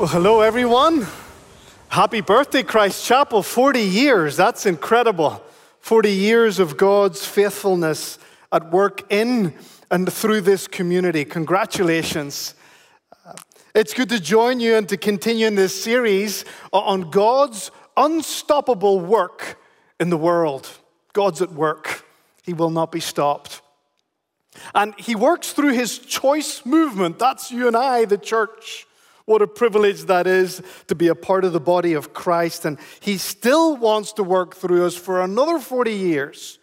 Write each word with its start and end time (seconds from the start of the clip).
Well, 0.00 0.08
hello, 0.08 0.40
everyone. 0.40 1.06
Happy 1.88 2.22
birthday, 2.22 2.62
Christ 2.62 3.04
Chapel. 3.04 3.42
40 3.42 3.82
years. 3.82 4.34
That's 4.34 4.64
incredible. 4.64 5.44
40 5.80 6.10
years 6.10 6.58
of 6.58 6.78
God's 6.78 7.26
faithfulness 7.26 8.18
at 8.50 8.70
work 8.70 9.12
in 9.12 9.52
and 9.90 10.10
through 10.10 10.40
this 10.40 10.66
community. 10.66 11.26
Congratulations. 11.26 12.54
Uh, 13.26 13.34
it's 13.74 13.92
good 13.92 14.08
to 14.08 14.18
join 14.18 14.58
you 14.58 14.74
and 14.74 14.88
to 14.88 14.96
continue 14.96 15.46
in 15.46 15.54
this 15.54 15.84
series 15.84 16.46
on 16.72 17.10
God's 17.10 17.70
unstoppable 17.94 19.00
work 19.00 19.60
in 20.00 20.08
the 20.08 20.16
world. 20.16 20.66
God's 21.12 21.42
at 21.42 21.52
work, 21.52 22.06
He 22.42 22.54
will 22.54 22.70
not 22.70 22.90
be 22.90 23.00
stopped. 23.00 23.60
And 24.74 24.94
He 24.96 25.14
works 25.14 25.52
through 25.52 25.74
His 25.74 25.98
choice 25.98 26.64
movement. 26.64 27.18
That's 27.18 27.52
you 27.52 27.66
and 27.66 27.76
I, 27.76 28.06
the 28.06 28.16
church. 28.16 28.86
What 29.30 29.42
a 29.42 29.46
privilege 29.46 30.06
that 30.06 30.26
is 30.26 30.60
to 30.88 30.96
be 30.96 31.06
a 31.06 31.14
part 31.14 31.44
of 31.44 31.52
the 31.52 31.60
body 31.60 31.92
of 31.92 32.12
Christ. 32.12 32.64
And 32.64 32.80
He 32.98 33.16
still 33.16 33.76
wants 33.76 34.12
to 34.14 34.24
work 34.24 34.56
through 34.56 34.84
us 34.84 34.96
for 34.96 35.22
another 35.22 35.60
40 35.60 35.92
years, 35.92 36.58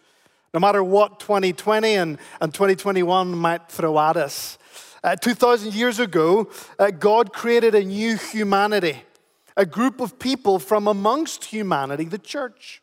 no 0.52 0.60
matter 0.60 0.84
what 0.84 1.18
2020 1.18 1.94
and, 1.94 2.18
and 2.42 2.52
2021 2.52 3.34
might 3.34 3.70
throw 3.70 3.98
at 3.98 4.18
us. 4.18 4.58
Uh, 5.02 5.16
2,000 5.16 5.72
years 5.72 5.98
ago, 5.98 6.50
uh, 6.78 6.90
God 6.90 7.32
created 7.32 7.74
a 7.74 7.82
new 7.82 8.18
humanity, 8.18 9.02
a 9.56 9.64
group 9.64 9.98
of 9.98 10.18
people 10.18 10.58
from 10.58 10.86
amongst 10.86 11.46
humanity, 11.46 12.04
the 12.04 12.18
church. 12.18 12.82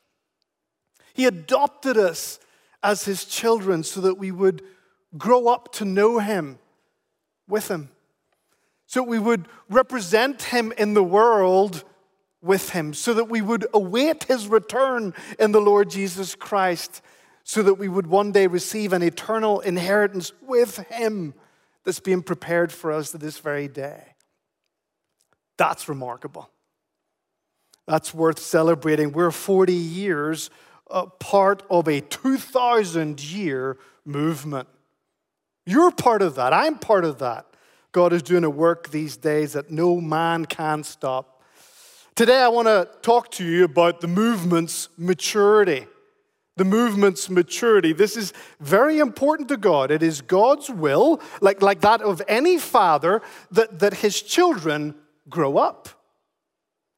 He 1.13 1.27
adopted 1.27 1.95
us 1.95 2.39
as 2.81 3.05
His 3.05 3.23
children 3.23 3.83
so 3.83 4.01
that 4.01 4.17
we 4.17 4.31
would 4.31 4.63
grow 5.15 5.47
up 5.47 5.71
to 5.73 5.85
know 5.85 6.17
Him 6.17 6.57
with 7.47 7.67
Him 7.67 7.89
so 8.95 9.03
we 9.03 9.19
would 9.19 9.49
represent 9.69 10.41
him 10.41 10.71
in 10.77 10.93
the 10.93 11.03
world 11.03 11.83
with 12.41 12.69
him, 12.69 12.93
so 12.93 13.13
that 13.13 13.25
we 13.25 13.41
would 13.41 13.67
await 13.73 14.23
his 14.23 14.47
return 14.47 15.13
in 15.37 15.51
the 15.51 15.59
Lord 15.59 15.89
Jesus 15.89 16.33
Christ, 16.33 17.01
so 17.43 17.61
that 17.61 17.73
we 17.73 17.89
would 17.89 18.07
one 18.07 18.31
day 18.31 18.47
receive 18.47 18.93
an 18.93 19.01
eternal 19.01 19.59
inheritance 19.59 20.31
with 20.41 20.77
him 20.87 21.33
that's 21.83 21.99
being 21.99 22.23
prepared 22.23 22.71
for 22.71 22.93
us 22.93 23.11
to 23.11 23.17
this 23.17 23.37
very 23.37 23.67
day. 23.67 24.01
That's 25.57 25.89
remarkable. 25.89 26.49
That's 27.87 28.13
worth 28.13 28.39
celebrating. 28.39 29.11
We're 29.11 29.29
40 29.29 29.73
years 29.73 30.49
uh, 30.89 31.07
part 31.07 31.63
of 31.69 31.89
a 31.89 31.99
2,000 31.99 33.21
year 33.21 33.77
movement. 34.05 34.69
You're 35.65 35.91
part 35.91 36.21
of 36.21 36.35
that. 36.35 36.53
I'm 36.53 36.77
part 36.77 37.03
of 37.03 37.19
that. 37.19 37.45
God 37.95 38.11
is 38.11 38.23
doing 38.23 38.43
a 38.43 38.49
work 38.49 38.89
these 38.89 39.15
days 39.15 39.53
that 39.53 39.71
no 39.71 40.01
man 40.01 40.47
can 40.47 40.83
stop. 40.83 41.41
Today, 42.13 42.41
I 42.41 42.49
want 42.49 42.67
to 42.67 42.89
talk 43.01 43.31
to 43.31 43.45
you 43.45 43.63
about 43.63 44.01
the 44.01 44.07
movement's 44.09 44.89
maturity. 44.97 45.87
The 46.57 46.65
movement's 46.65 47.29
maturity. 47.29 47.93
This 47.93 48.17
is 48.17 48.33
very 48.59 48.99
important 48.99 49.47
to 49.47 49.55
God. 49.55 49.91
It 49.91 50.03
is 50.03 50.19
God's 50.19 50.69
will, 50.69 51.21
like, 51.39 51.61
like 51.61 51.79
that 51.81 52.01
of 52.01 52.21
any 52.27 52.57
father, 52.57 53.21
that, 53.51 53.79
that 53.79 53.93
his 53.93 54.21
children 54.21 54.95
grow 55.29 55.57
up 55.57 55.87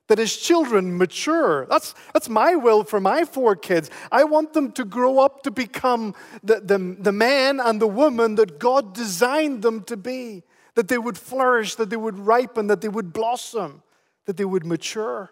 that 0.07 0.17
his 0.17 0.37
children 0.37 0.97
mature. 0.97 1.65
That's, 1.65 1.93
that's 2.13 2.29
my 2.29 2.55
will 2.55 2.85
for 2.85 3.01
my 3.01 3.25
four 3.25 3.57
kids. 3.57 3.89
I 4.09 4.23
want 4.23 4.53
them 4.53 4.71
to 4.71 4.85
grow 4.85 5.19
up 5.19 5.43
to 5.43 5.51
become 5.51 6.15
the, 6.41 6.61
the, 6.61 6.95
the 6.97 7.11
man 7.11 7.59
and 7.59 7.81
the 7.81 7.89
woman 7.89 8.35
that 8.35 8.57
God 8.57 8.93
designed 8.93 9.63
them 9.63 9.83
to 9.83 9.97
be 9.97 10.43
that 10.77 10.89
they 10.89 10.97
would 10.99 11.17
flourish, 11.17 11.73
that 11.73 11.89
they 11.89 11.97
would 11.97 12.19
ripen, 12.19 12.67
that 12.67 12.81
they 12.81 12.87
would 12.87 13.11
blossom, 13.11 13.81
that 14.27 14.37
they 14.37 14.45
would 14.45 14.63
mature. 14.63 15.31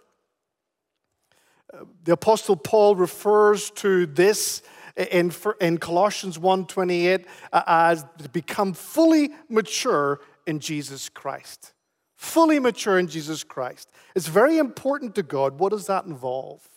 Uh, 1.72 1.86
the 2.04 2.14
Apostle 2.14 2.56
Paul 2.56 2.96
refers 2.96 3.70
to 3.72 4.08
this 4.08 4.64
in, 4.98 5.32
in 5.62 5.78
Colossians 5.78 6.40
1.28 6.40 7.26
uh, 7.54 7.62
as 7.68 8.04
become 8.34 8.74
fully 8.74 9.36
mature 9.48 10.20
in 10.48 10.60
Jesus 10.60 11.10
Christ. 11.10 11.74
Fully 12.16 12.58
mature 12.58 12.98
in 12.98 13.08
Jesus 13.08 13.44
Christ. 13.44 13.92
It's 14.16 14.28
very 14.28 14.58
important 14.58 15.14
to 15.14 15.22
God. 15.22 15.60
What 15.60 15.70
does 15.70 15.86
that 15.86 16.06
involve? 16.06 16.68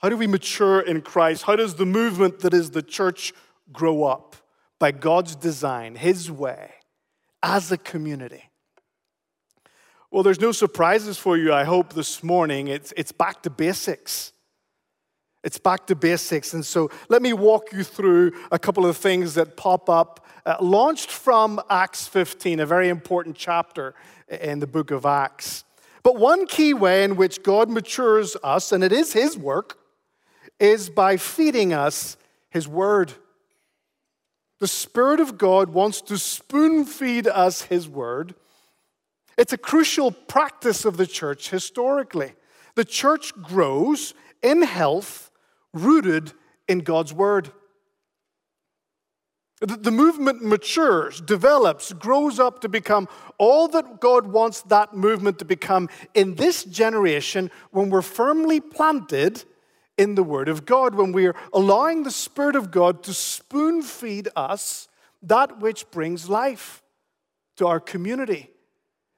How 0.00 0.08
do 0.08 0.16
we 0.16 0.28
mature 0.28 0.78
in 0.78 1.00
Christ? 1.00 1.42
How 1.42 1.56
does 1.56 1.74
the 1.74 1.86
movement 1.86 2.38
that 2.38 2.54
is 2.54 2.70
the 2.70 2.82
church 2.82 3.32
grow 3.72 4.04
up? 4.04 4.36
By 4.82 4.90
God's 4.90 5.36
design, 5.36 5.94
His 5.94 6.28
way, 6.28 6.72
as 7.40 7.70
a 7.70 7.78
community. 7.78 8.50
Well, 10.10 10.24
there's 10.24 10.40
no 10.40 10.50
surprises 10.50 11.16
for 11.16 11.36
you, 11.36 11.54
I 11.54 11.62
hope, 11.62 11.92
this 11.92 12.24
morning. 12.24 12.66
It's, 12.66 12.92
it's 12.96 13.12
back 13.12 13.44
to 13.44 13.50
basics. 13.50 14.32
It's 15.44 15.56
back 15.56 15.86
to 15.86 15.94
basics. 15.94 16.52
And 16.52 16.66
so 16.66 16.90
let 17.08 17.22
me 17.22 17.32
walk 17.32 17.72
you 17.72 17.84
through 17.84 18.32
a 18.50 18.58
couple 18.58 18.84
of 18.84 18.96
things 18.96 19.34
that 19.34 19.56
pop 19.56 19.88
up, 19.88 20.26
uh, 20.44 20.56
launched 20.60 21.12
from 21.12 21.60
Acts 21.70 22.08
15, 22.08 22.58
a 22.58 22.66
very 22.66 22.88
important 22.88 23.36
chapter 23.36 23.94
in 24.26 24.58
the 24.58 24.66
book 24.66 24.90
of 24.90 25.06
Acts. 25.06 25.62
But 26.02 26.16
one 26.16 26.44
key 26.44 26.74
way 26.74 27.04
in 27.04 27.14
which 27.14 27.44
God 27.44 27.70
matures 27.70 28.36
us, 28.42 28.72
and 28.72 28.82
it 28.82 28.90
is 28.90 29.12
His 29.12 29.38
work, 29.38 29.78
is 30.58 30.90
by 30.90 31.18
feeding 31.18 31.72
us 31.72 32.16
His 32.50 32.66
word. 32.66 33.12
The 34.62 34.68
Spirit 34.68 35.18
of 35.18 35.38
God 35.38 35.70
wants 35.70 36.00
to 36.02 36.16
spoon 36.16 36.84
feed 36.84 37.26
us 37.26 37.62
His 37.62 37.88
Word. 37.88 38.36
It's 39.36 39.52
a 39.52 39.58
crucial 39.58 40.12
practice 40.12 40.84
of 40.84 40.96
the 40.96 41.06
church 41.08 41.50
historically. 41.50 42.34
The 42.76 42.84
church 42.84 43.34
grows 43.42 44.14
in 44.40 44.62
health, 44.62 45.32
rooted 45.74 46.32
in 46.68 46.78
God's 46.78 47.12
Word. 47.12 47.50
The 49.60 49.90
movement 49.90 50.44
matures, 50.44 51.20
develops, 51.20 51.92
grows 51.92 52.38
up 52.38 52.60
to 52.60 52.68
become 52.68 53.08
all 53.38 53.66
that 53.66 53.98
God 53.98 54.28
wants 54.28 54.62
that 54.62 54.94
movement 54.94 55.40
to 55.40 55.44
become 55.44 55.88
in 56.14 56.36
this 56.36 56.62
generation 56.62 57.50
when 57.72 57.90
we're 57.90 58.00
firmly 58.00 58.60
planted 58.60 59.42
in 60.02 60.16
the 60.16 60.22
Word 60.22 60.48
of 60.48 60.66
God, 60.66 60.94
when 60.96 61.12
we 61.12 61.26
are 61.26 61.36
allowing 61.52 62.02
the 62.02 62.10
Spirit 62.10 62.56
of 62.56 62.70
God 62.70 63.02
to 63.04 63.14
spoon 63.14 63.82
feed 63.82 64.28
us 64.34 64.88
that 65.22 65.60
which 65.60 65.88
brings 65.90 66.28
life 66.28 66.82
to 67.56 67.66
our 67.66 67.78
community, 67.78 68.50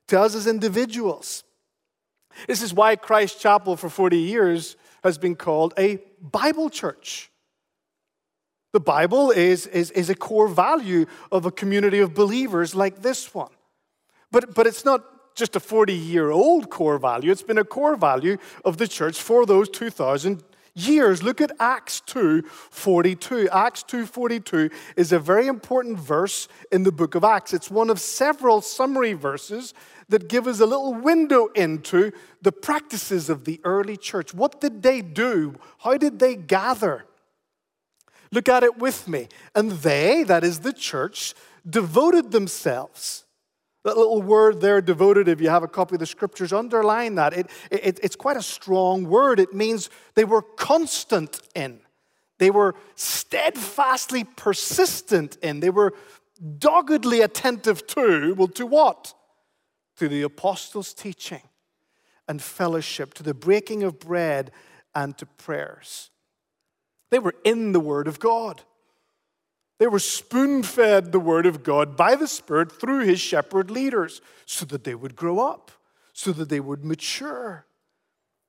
to 0.09 0.21
us 0.21 0.35
as 0.35 0.47
individuals. 0.47 1.45
This 2.47 2.61
is 2.61 2.75
why 2.75 2.97
Christ 2.97 3.41
Chapel 3.41 3.77
for 3.77 3.89
40 3.89 4.19
years 4.19 4.77
has 5.03 5.17
been 5.19 5.35
called 5.35 5.73
a 5.79 5.99
Bible 6.21 6.69
church. 6.69 7.31
The 8.73 8.81
Bible 8.81 9.31
is, 9.31 9.67
is, 9.69 9.91
is 9.93 10.11
a 10.11 10.15
core 10.15 10.49
value 10.49 11.07
of 11.31 11.47
a 11.47 11.51
community 11.51 12.01
of 12.01 12.13
believers 12.13 12.75
like 12.75 13.03
this 13.03 13.33
one. 13.33 13.53
But, 14.31 14.55
but 14.55 14.67
it's 14.67 14.85
not 14.85 15.05
just 15.35 15.57
a 15.57 15.61
40 15.61 15.95
year 15.95 16.31
old 16.31 16.71
core 16.71 16.99
value, 16.99 17.31
it's 17.31 17.43
been 17.43 17.59
a 17.59 17.65
core 17.65 17.97
value 17.97 18.37
of 18.65 18.77
the 18.77 18.89
church 18.89 19.21
for 19.21 19.47
those 19.47 19.69
2,000 19.71 20.43
years. 20.75 21.23
Look 21.23 21.41
at 21.41 21.53
Acts 21.61 22.01
2:42. 22.01 23.49
Acts 23.51 23.83
2:42 23.85 24.71
is 24.97 25.13
a 25.13 25.19
very 25.19 25.47
important 25.47 25.99
verse 25.99 26.49
in 26.71 26.83
the 26.83 26.93
book 26.93 27.15
of 27.15 27.25
Acts. 27.25 27.55
It's 27.55 27.71
one 27.71 27.91
of 27.91 28.01
several 28.01 28.61
summary 28.61 29.13
verses 29.13 29.73
that 30.09 30.29
give 30.29 30.47
us 30.47 30.61
a 30.61 30.67
little 30.67 30.95
window 30.95 31.47
into 31.55 32.13
the 32.43 32.53
practices 32.53 33.31
of 33.31 33.45
the 33.45 33.61
early 33.65 33.97
church. 33.97 34.35
What 34.35 34.61
did 34.61 34.83
they 34.83 35.01
do? 35.01 35.55
How 35.79 35.97
did 35.97 36.19
they 36.19 36.37
gather? 36.37 37.07
Look 38.33 38.49
at 38.49 38.65
it 38.65 38.79
with 38.79 39.07
me. 39.09 39.29
And 39.55 39.71
they, 39.71 40.25
that 40.25 40.45
is 40.45 40.61
the 40.61 40.73
church, 40.73 41.35
devoted 41.69 42.33
themselves 42.33 43.24
that 43.85 43.97
little 43.97 44.23
word 44.23 44.61
there, 44.61 44.81
devoted, 44.81 45.29
if 45.29 45.41
you 45.41 45.51
have 45.51 45.63
a 45.63 45.69
copy 45.69 45.97
of 45.97 46.01
the 46.01 46.07
scriptures, 46.07 46.53
underline 46.53 47.15
that. 47.17 47.35
It, 47.35 47.51
it, 47.71 48.01
it's 48.03 48.17
quite 48.17 48.37
a 48.37 48.43
strong 48.43 49.05
word. 49.05 49.39
It 49.39 49.53
means 49.55 49.91
they 50.15 50.25
were 50.25 50.43
constant 50.43 51.41
in, 51.55 51.81
they 52.39 52.51
were 52.51 52.75
steadfastly 52.97 54.25
persistent 54.25 55.37
in, 55.43 55.61
they 55.61 55.71
were 55.71 55.93
doggedly 56.59 57.21
attentive 57.21 57.87
to. 57.89 58.35
Well, 58.35 58.49
to 58.49 58.67
what? 58.67 59.15
To 59.99 60.09
the 60.09 60.23
apostles' 60.23 60.93
teaching 60.93 61.43
and 62.27 62.43
fellowship, 62.43 63.15
to 63.15 63.23
the 63.23 63.35
breaking 63.35 63.83
of 63.83 64.01
bread 64.01 64.51
and 64.95 65.17
to 65.19 65.27
prayers. 65.27 66.11
They 67.11 67.19
were 67.19 67.35
in 67.45 67.73
the 67.73 67.81
Word 67.81 68.09
of 68.09 68.19
God. 68.19 68.63
They 69.79 69.87
were 69.89 69.99
spoon 69.99 70.63
fed 70.63 71.11
the 71.11 71.21
Word 71.21 71.47
of 71.47 71.63
God 71.63 71.97
by 71.97 72.15
the 72.15 72.29
Spirit 72.29 72.71
through 72.71 73.01
His 73.01 73.21
shepherd 73.21 73.71
leaders 73.71 74.21
so 74.47 74.65
that 74.67 74.85
they 74.85 74.95
would 74.95 75.17
grow 75.17 75.41
up, 75.41 75.71
so 76.13 76.33
that 76.33 76.49
they 76.49 76.61
would 76.61 76.85
mature. 76.85 77.67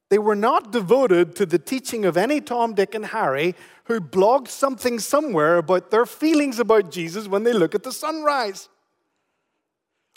They 0.10 0.20
were 0.20 0.36
not 0.36 0.72
devoted 0.72 1.36
to 1.38 1.48
the 1.48 1.58
teaching 1.58 2.06
of 2.06 2.16
any 2.16 2.40
Tom, 2.40 2.76
Dick, 2.76 2.94
and 2.94 3.08
Harry 3.08 3.56
who 3.86 4.00
blogged 4.00 4.50
something 4.50 5.00
somewhere 5.00 5.58
about 5.58 5.90
their 5.90 6.06
feelings 6.06 6.60
about 6.60 6.92
Jesus 6.92 7.28
when 7.28 7.44
they 7.44 7.54
look 7.54 7.74
at 7.74 7.82
the 7.84 7.92
sunrise. 7.92 8.70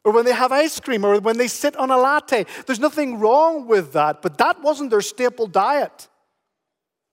or 0.04 0.12
when 0.12 0.24
they 0.24 0.32
have 0.32 0.52
ice 0.52 0.80
cream, 0.80 1.04
or 1.04 1.20
when 1.20 1.36
they 1.36 1.48
sit 1.48 1.76
on 1.76 1.90
a 1.90 1.96
latte. 1.96 2.46
There's 2.66 2.78
nothing 2.78 3.18
wrong 3.18 3.66
with 3.66 3.92
that, 3.92 4.22
but 4.22 4.38
that 4.38 4.62
wasn't 4.62 4.90
their 4.90 5.02
staple 5.02 5.46
diet. 5.46 6.08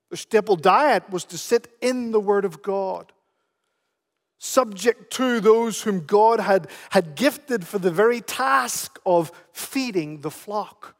Their 0.10 0.18
staple 0.18 0.56
diet 0.56 1.10
was 1.10 1.26
to 1.26 1.38
sit 1.38 1.68
in 1.82 2.12
the 2.12 2.20
Word 2.20 2.46
of 2.46 2.62
God, 2.62 3.12
subject 4.38 5.12
to 5.14 5.40
those 5.40 5.82
whom 5.82 6.06
God 6.06 6.40
had, 6.40 6.68
had 6.90 7.16
gifted 7.16 7.66
for 7.66 7.80
the 7.80 7.92
very 7.92 8.22
task 8.22 9.00
of 9.06 9.32
feeding 9.54 10.22
the 10.22 10.32
flock. 10.32 10.96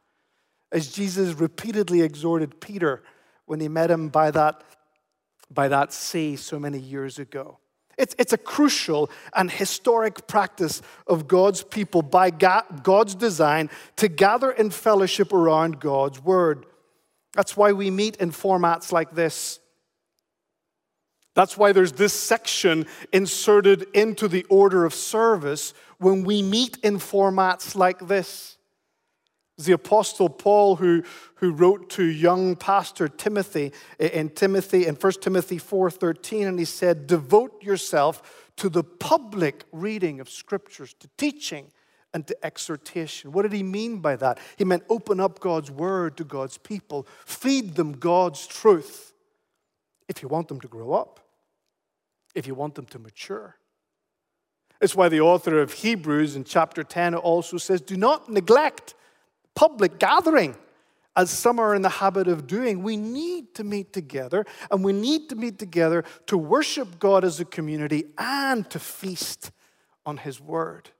As 0.72 0.92
Jesus 0.92 1.34
repeatedly 1.34 2.02
exhorted 2.02 2.60
Peter 2.60 3.02
when 3.44 3.60
he 3.60 3.68
met 3.68 3.90
him 3.90 4.08
by 4.08 4.30
that, 4.30 4.62
by 5.50 5.68
that 5.68 5.92
sea 5.92 6.36
so 6.36 6.58
many 6.58 6.78
years 6.78 7.18
ago. 7.18 7.58
It's, 7.96 8.14
it's 8.18 8.32
a 8.32 8.38
crucial 8.38 9.10
and 9.34 9.50
historic 9.50 10.26
practice 10.26 10.82
of 11.06 11.26
God's 11.26 11.62
people 11.62 12.02
by 12.02 12.30
God's 12.30 13.14
design 13.14 13.70
to 13.96 14.08
gather 14.08 14.50
in 14.50 14.70
fellowship 14.70 15.32
around 15.32 15.80
God's 15.80 16.22
word. 16.22 16.66
That's 17.32 17.56
why 17.56 17.72
we 17.72 17.90
meet 17.90 18.16
in 18.16 18.32
formats 18.32 18.92
like 18.92 19.12
this. 19.12 19.60
That's 21.36 21.58
why 21.58 21.72
there's 21.72 21.92
this 21.92 22.14
section 22.14 22.86
inserted 23.12 23.86
into 23.92 24.26
the 24.26 24.44
order 24.44 24.86
of 24.86 24.94
service 24.94 25.74
when 25.98 26.24
we 26.24 26.40
meet 26.40 26.78
in 26.82 26.96
formats 26.96 27.76
like 27.76 28.08
this 28.08 28.54
the 29.58 29.72
Apostle 29.72 30.28
Paul 30.28 30.76
who, 30.76 31.02
who 31.36 31.52
wrote 31.52 31.88
to 31.90 32.04
young 32.04 32.56
pastor 32.56 33.08
Timothy 33.08 33.72
eh, 33.98 34.08
in 34.08 34.30
Timothy 34.30 34.86
in 34.86 34.96
1 34.96 35.12
Timothy 35.20 35.58
4:13, 35.58 36.46
and 36.46 36.58
he 36.58 36.64
said, 36.64 37.06
Devote 37.06 37.62
yourself 37.62 38.50
to 38.56 38.68
the 38.68 38.84
public 38.84 39.64
reading 39.72 40.20
of 40.20 40.28
scriptures, 40.28 40.94
to 41.00 41.08
teaching 41.16 41.72
and 42.12 42.26
to 42.26 42.36
exhortation. 42.44 43.32
What 43.32 43.42
did 43.42 43.52
he 43.52 43.62
mean 43.62 43.98
by 44.00 44.16
that? 44.16 44.38
He 44.56 44.64
meant 44.64 44.84
open 44.90 45.20
up 45.20 45.40
God's 45.40 45.70
word 45.70 46.16
to 46.18 46.24
God's 46.24 46.58
people, 46.58 47.06
feed 47.24 47.76
them 47.76 47.92
God's 47.92 48.46
truth 48.46 49.14
if 50.08 50.22
you 50.22 50.28
want 50.28 50.48
them 50.48 50.60
to 50.60 50.68
grow 50.68 50.92
up, 50.92 51.25
if 52.36 52.46
you 52.46 52.54
want 52.54 52.76
them 52.76 52.86
to 52.86 52.98
mature. 52.98 53.56
It's 54.80 54.94
why 54.94 55.08
the 55.08 55.22
author 55.22 55.58
of 55.58 55.72
Hebrews 55.72 56.36
in 56.36 56.44
chapter 56.44 56.84
10 56.84 57.14
also 57.14 57.56
says, 57.56 57.80
Do 57.80 57.96
not 57.96 58.28
neglect 58.28 58.94
public 59.54 59.98
gathering, 59.98 60.54
as 61.16 61.30
some 61.30 61.58
are 61.58 61.74
in 61.74 61.80
the 61.80 61.88
habit 61.88 62.28
of 62.28 62.46
doing. 62.46 62.82
We 62.82 62.98
need 62.98 63.54
to 63.54 63.64
meet 63.64 63.94
together, 63.94 64.44
and 64.70 64.84
we 64.84 64.92
need 64.92 65.30
to 65.30 65.34
meet 65.34 65.58
together 65.58 66.04
to 66.26 66.36
worship 66.36 66.98
God 66.98 67.24
as 67.24 67.40
a 67.40 67.46
community 67.46 68.04
and 68.18 68.68
to 68.68 68.78
feast 68.78 69.50
on 70.04 70.18
His 70.18 70.38
Word. 70.38 70.90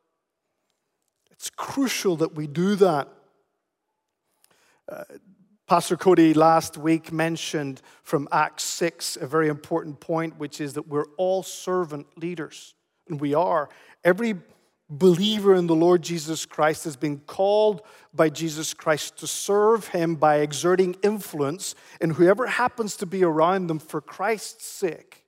It's 1.31 1.51
crucial 1.51 2.17
that 2.17 2.35
we 2.35 2.47
do 2.47 2.77
that. 2.77 3.09
Uh, 4.91 5.05
Pastor 5.67 5.97
Cody 5.97 6.33
last 6.33 6.77
week 6.77 7.11
mentioned 7.11 7.83
from 8.05 8.29
Acts 8.31 8.63
6 8.63 9.17
a 9.17 9.27
very 9.27 9.49
important 9.49 9.99
point, 9.99 10.39
which 10.39 10.61
is 10.61 10.75
that 10.75 10.87
we're 10.87 11.09
all 11.17 11.43
servant 11.43 12.07
leaders. 12.17 12.75
And 13.09 13.21
we 13.21 13.35
are. 13.35 13.69
Every 14.05 14.37
believer 14.89 15.55
in 15.57 15.67
the 15.67 15.75
Lord 15.75 16.03
Jesus 16.03 16.47
Christ 16.47 16.85
has 16.85 16.97
been 16.97 17.19
called 17.19 17.83
by 18.15 18.29
Jesus 18.29 18.75
Christ 18.75 19.17
to 19.19 19.27
serve 19.27 19.89
him 19.89 20.15
by 20.15 20.37
exerting 20.37 20.97
influence 21.03 21.75
in 22.01 22.11
whoever 22.11 22.47
happens 22.47 22.97
to 22.99 23.07
be 23.07 23.25
around 23.25 23.67
them 23.67 23.81
for 23.81 24.01
Christ's 24.01 24.67
sake. 24.67 25.25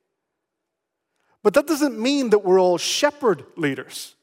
But 1.42 1.54
that 1.54 1.66
doesn't 1.66 1.98
mean 1.98 2.30
that 2.30 2.44
we're 2.44 2.60
all 2.60 2.78
shepherd 2.78 3.44
leaders. 3.56 4.14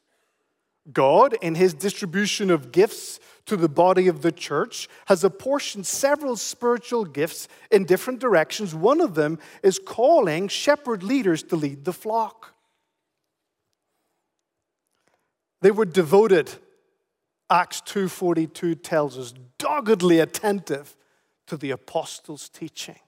God, 0.91 1.35
in 1.41 1.55
his 1.55 1.73
distribution 1.73 2.51
of 2.51 2.71
gifts 2.71 3.19
to 3.45 3.57
the 3.57 3.69
body 3.69 4.07
of 4.07 4.21
the 4.21 4.31
church, 4.31 4.87
has 5.05 5.23
apportioned 5.23 5.85
several 5.85 6.35
spiritual 6.35 7.05
gifts 7.05 7.47
in 7.71 7.85
different 7.85 8.19
directions. 8.19 8.75
One 8.75 9.01
of 9.01 9.15
them 9.15 9.39
is 9.63 9.79
calling 9.79 10.47
shepherd 10.47 11.03
leaders 11.03 11.43
to 11.43 11.55
lead 11.55 11.85
the 11.85 11.93
flock. 11.93 12.53
They 15.61 15.71
were 15.71 15.85
devoted, 15.85 16.53
Acts 17.49 17.81
2:42 17.81 18.75
tells 18.75 19.17
us, 19.17 19.33
doggedly 19.57 20.19
attentive 20.19 20.95
to 21.47 21.57
the 21.57 21.71
apostles' 21.71 22.49
teaching. 22.49 22.99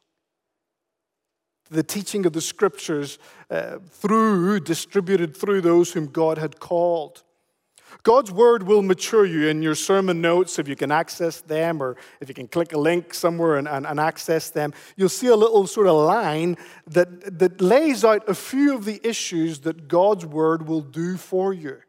The 1.70 1.84
teaching 1.84 2.26
of 2.26 2.34
the 2.34 2.42
scriptures 2.42 3.20
uh, 3.50 3.80
through, 3.90 4.62
distributed 4.62 5.36
through 5.36 5.62
those 5.62 5.92
whom 5.92 6.08
God 6.08 6.38
had 6.38 6.60
called. 6.60 7.24
God's 8.04 8.32
word 8.32 8.64
will 8.64 8.82
mature 8.82 9.26
you 9.26 9.48
in 9.48 9.62
your 9.62 9.76
sermon 9.76 10.22
notes 10.22 10.60
if 10.60 10.68
you 10.68 10.76
can 10.76 10.92
access 10.92 11.42
them 11.42 11.82
or 11.82 11.98
if 12.22 12.30
you 12.30 12.36
can 12.36 12.48
click 12.48 12.74
a 12.74 12.78
link 12.78 13.14
somewhere 13.14 13.58
and, 13.58 13.68
and, 13.68 13.86
and, 13.86 14.00
access 14.00 14.50
them. 14.50 14.74
You'll 14.96 15.10
see 15.10 15.28
a 15.28 15.36
little 15.36 15.68
sort 15.68 15.88
of 15.88 15.96
line 15.96 16.58
that, 16.88 17.40
that 17.40 17.60
lays 17.62 18.04
out 18.04 18.28
a 18.30 18.34
few 18.34 18.76
of 18.76 18.86
the 18.86 19.00
issues 19.08 19.60
that 19.62 19.88
God's 19.88 20.26
word 20.26 20.68
will 20.68 20.82
do 20.82 21.18
for 21.18 21.54
you. 21.54 21.80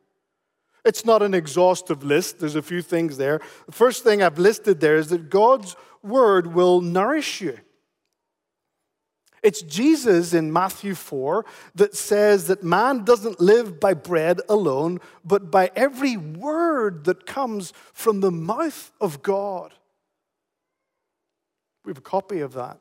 It's 0.84 1.04
not 1.04 1.22
an 1.22 1.34
exhaustive 1.34 2.02
list, 2.02 2.38
there's 2.38 2.56
a 2.56 2.62
few 2.62 2.82
things 2.82 3.16
there. 3.16 3.40
The 3.66 3.72
first 3.72 4.04
thing 4.04 4.22
I've 4.22 4.38
listed 4.38 4.80
there 4.80 4.96
is 4.96 5.08
that 5.08 5.28
God's 5.28 5.76
word 6.02 6.54
will 6.54 6.80
nourish 6.80 7.40
you. 7.40 7.58
It's 9.42 9.62
Jesus 9.62 10.34
in 10.34 10.52
Matthew 10.52 10.94
4 10.94 11.44
that 11.76 11.94
says 11.94 12.46
that 12.48 12.64
man 12.64 13.04
doesn't 13.04 13.40
live 13.40 13.78
by 13.78 13.94
bread 13.94 14.40
alone, 14.48 15.00
but 15.24 15.50
by 15.50 15.70
every 15.76 16.16
word 16.16 17.04
that 17.04 17.26
comes 17.26 17.72
from 17.92 18.20
the 18.20 18.32
mouth 18.32 18.90
of 19.00 19.22
God. 19.22 19.74
We 21.84 21.90
have 21.90 21.98
a 21.98 22.02
copy 22.02 22.40
of 22.40 22.54
that. 22.54 22.78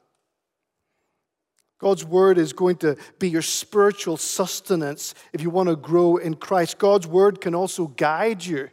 God's 1.79 2.03
word 2.03 2.39
is 2.39 2.53
going 2.53 2.77
to 2.77 2.97
be 3.19 3.29
your 3.29 3.43
spiritual 3.43 4.17
sustenance 4.17 5.13
if 5.31 5.41
you 5.41 5.51
want 5.51 5.69
to 5.69 5.75
grow 5.75 6.17
in 6.17 6.33
Christ. 6.33 6.79
God's 6.79 7.05
word 7.05 7.39
can 7.39 7.53
also 7.53 7.87
guide 7.87 8.43
you. 8.43 8.69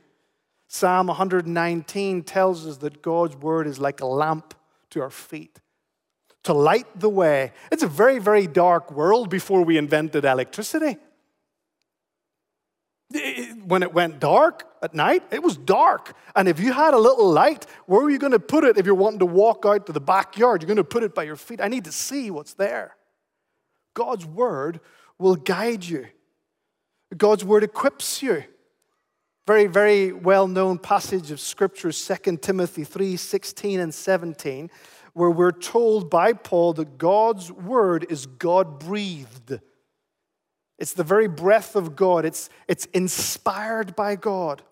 Psalm 0.69 1.09
119 1.09 2.23
tells 2.23 2.67
us 2.67 2.79
that 2.79 3.03
God's 3.03 3.37
word 3.37 3.67
is 3.67 3.79
like 3.79 4.01
a 4.01 4.07
lamp 4.07 4.55
to 4.91 5.03
our 5.03 5.11
feet 5.11 5.61
to 6.45 6.53
light 6.53 6.87
the 6.99 7.09
way. 7.09 7.53
It's 7.73 7.83
a 7.83 7.89
very, 7.89 8.19
very 8.19 8.47
dark 8.47 8.91
world 8.93 9.29
before 9.29 9.63
we 9.63 9.77
invented 9.77 10.25
electricity. 10.25 10.99
When 13.67 13.83
it 13.83 13.93
went 13.93 14.21
dark 14.21 14.67
at 14.83 14.95
night, 14.95 15.23
it 15.31 15.43
was 15.43 15.57
dark. 15.57 16.17
And 16.35 16.49
if 16.49 16.59
you 16.59 16.73
had 16.73 16.95
a 16.95 16.99
little 16.99 17.31
light, 17.31 17.67
where 17.87 18.03
were 18.03 18.11
you 18.11 18.19
going 18.19 18.33
to 18.33 18.39
put 18.39 18.65
it 18.65 18.77
if 18.77 18.87
you're 18.87 18.95
wanting 18.95 19.21
to 19.21 19.27
walk 19.27 19.65
out 19.67 19.87
to 19.87 19.93
the 19.93 20.01
backyard? 20.01 20.63
You're 20.63 20.69
going 20.69 20.77
to 20.77 20.85
put 20.85 21.03
it 21.03 21.15
by 21.15 21.23
your 21.23 21.37
feet. 21.37 21.61
I 21.61 21.69
need 21.69 21.85
to 21.85 21.93
see 21.93 22.31
what's 22.31 22.55
there. 22.55 22.97
God's 23.95 24.27
word 24.27 24.81
will 25.19 25.37
guide 25.37 25.85
you, 25.85 26.07
God's 27.17 27.45
word 27.45 27.63
equips 27.63 28.23
you. 28.23 28.45
Very, 29.47 29.67
very 29.67 30.11
well 30.11 30.49
known 30.49 30.79
passage 30.79 31.31
of 31.31 31.39
scripture, 31.39 31.93
2 31.93 32.39
Timothy 32.39 32.83
3 32.83 33.17
16 33.17 33.79
and 33.79 33.95
17, 33.95 34.71
where 35.15 35.31
we're 35.31 35.53
told 35.53 36.11
by 36.11 36.33
Paul 36.33 36.75
that 36.75 36.99
God's 36.99 37.51
word 37.51 38.07
is 38.11 38.27
God 38.27 38.79
breathed. 38.79 39.61
It's 40.79 40.93
the 40.93 41.05
very 41.05 41.29
breath 41.29 41.77
of 41.77 41.97
God, 41.97 42.25
it's, 42.25 42.51
it's 42.69 42.85
inspired 42.87 43.97
by 43.97 44.17
God. 44.17 44.63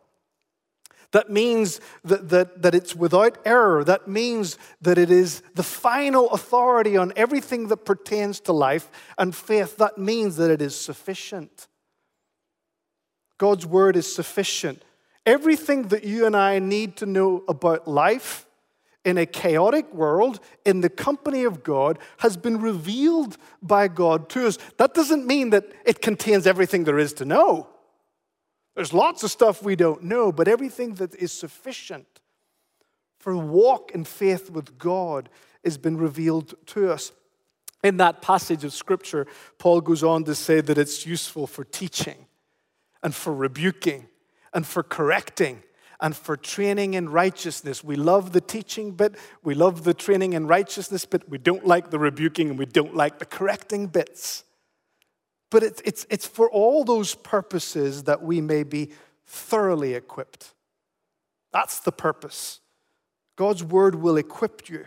That 1.13 1.31
means 1.31 1.79
that, 2.05 2.31
that, 2.31 2.63
that 2.63 2.75
it's 2.75 2.97
without 2.97 3.37
error. 3.45 3.85
That 3.85 4.09
means 4.09 4.57
that 4.81 4.97
it 4.97 5.11
is 5.11 5.43
the 5.55 5.63
final 5.63 6.31
authority 6.31 6.97
on 6.97 7.13
everything 7.17 7.69
that 7.69 7.85
pertains 7.85 8.41
to 8.41 8.53
life 8.53 8.91
and 9.19 9.37
faith. 9.37 9.77
That 9.77 9.99
means 9.99 10.37
that 10.37 10.51
it 10.51 10.63
is 10.63 10.75
sufficient. 10.75 11.69
God's 13.37 13.67
word 13.67 13.95
is 13.95 14.13
sufficient. 14.13 14.83
Everything 15.27 15.89
that 15.89 16.05
you 16.05 16.25
and 16.25 16.35
I 16.35 16.59
need 16.59 16.97
to 16.97 17.07
know 17.07 17.45
about 17.47 17.87
life 17.87 18.47
in 19.05 19.19
a 19.19 19.27
chaotic 19.27 19.93
world, 19.93 20.41
in 20.65 20.81
the 20.81 20.89
company 20.89 21.45
of 21.45 21.63
God, 21.63 21.99
has 22.19 22.37
been 22.37 22.61
revealed 22.61 23.37
by 23.61 23.89
God 23.89 24.29
to 24.31 24.47
us. 24.47 24.59
That 24.77 24.95
doesn't 24.95 25.27
mean 25.27 25.51
that 25.51 25.73
it 25.85 26.01
contains 26.01 26.47
everything 26.47 26.85
there 26.85 26.99
is 26.99 27.13
to 27.15 27.25
know. 27.25 27.69
There's 28.75 28.93
lots 28.93 29.23
of 29.23 29.31
stuff 29.31 29.63
we 29.63 29.77
don't 29.77 30.05
know, 30.05 30.33
but 30.33 30.49
everything 30.49 30.95
that 30.95 31.15
is 31.17 31.33
sufficient 31.33 32.07
for 33.19 33.37
walk 33.37 33.91
in 33.93 34.05
faith 34.05 34.51
with 34.51 34.79
God 34.79 35.29
has 35.65 35.79
been 35.79 35.97
revealed 35.97 36.55
to 36.67 36.91
us. 36.91 37.13
In 37.85 37.97
that 37.97 38.23
passage 38.23 38.65
of 38.65 38.73
Scripture, 38.73 39.27
Paul 39.59 39.81
goes 39.81 40.05
on 40.05 40.25
to 40.25 40.35
say 40.35 40.61
that 40.61 40.79
it's 40.79 41.05
useful 41.05 41.47
for 41.47 41.65
teaching 41.65 42.27
and 43.03 43.15
for 43.15 43.35
rebuking 43.35 44.09
and 44.55 44.67
for 44.67 44.83
correcting 44.83 45.63
and 46.03 46.17
for 46.17 46.37
training 46.37 46.95
in 46.95 47.09
righteousness. 47.09 47.85
We 47.85 47.95
love 47.95 48.33
the 48.33 48.41
teaching 48.41 48.91
bit, 48.91 49.15
we 49.45 49.55
love 49.55 49.85
the 49.85 49.95
training 49.95 50.33
in 50.33 50.49
righteousness 50.49 51.07
bit, 51.07 51.29
we 51.29 51.39
don't 51.39 51.65
like 51.65 51.91
the 51.91 51.99
rebuking 51.99 52.51
and 52.51 52.59
we 52.59 52.67
don't 52.67 52.97
like 52.97 53.21
the 53.21 53.25
correcting 53.25 53.87
bits. 53.87 54.43
But 55.51 55.63
it's, 55.63 55.81
it's, 55.85 56.07
it's 56.11 56.27
for 56.27 56.51
all 56.51 56.83
those 56.83 57.15
purposes 57.15 58.05
that 58.05 58.23
we 58.23 58.41
may 58.41 58.65
be 58.65 58.91
thoroughly 59.27 59.95
equipped. 59.95 60.55
That's 61.53 61.79
the 61.79 61.93
purpose. 61.93 62.61
God's 63.37 63.63
word 63.63 63.95
will 63.95 64.17
equip 64.17 64.69
you 64.69 64.87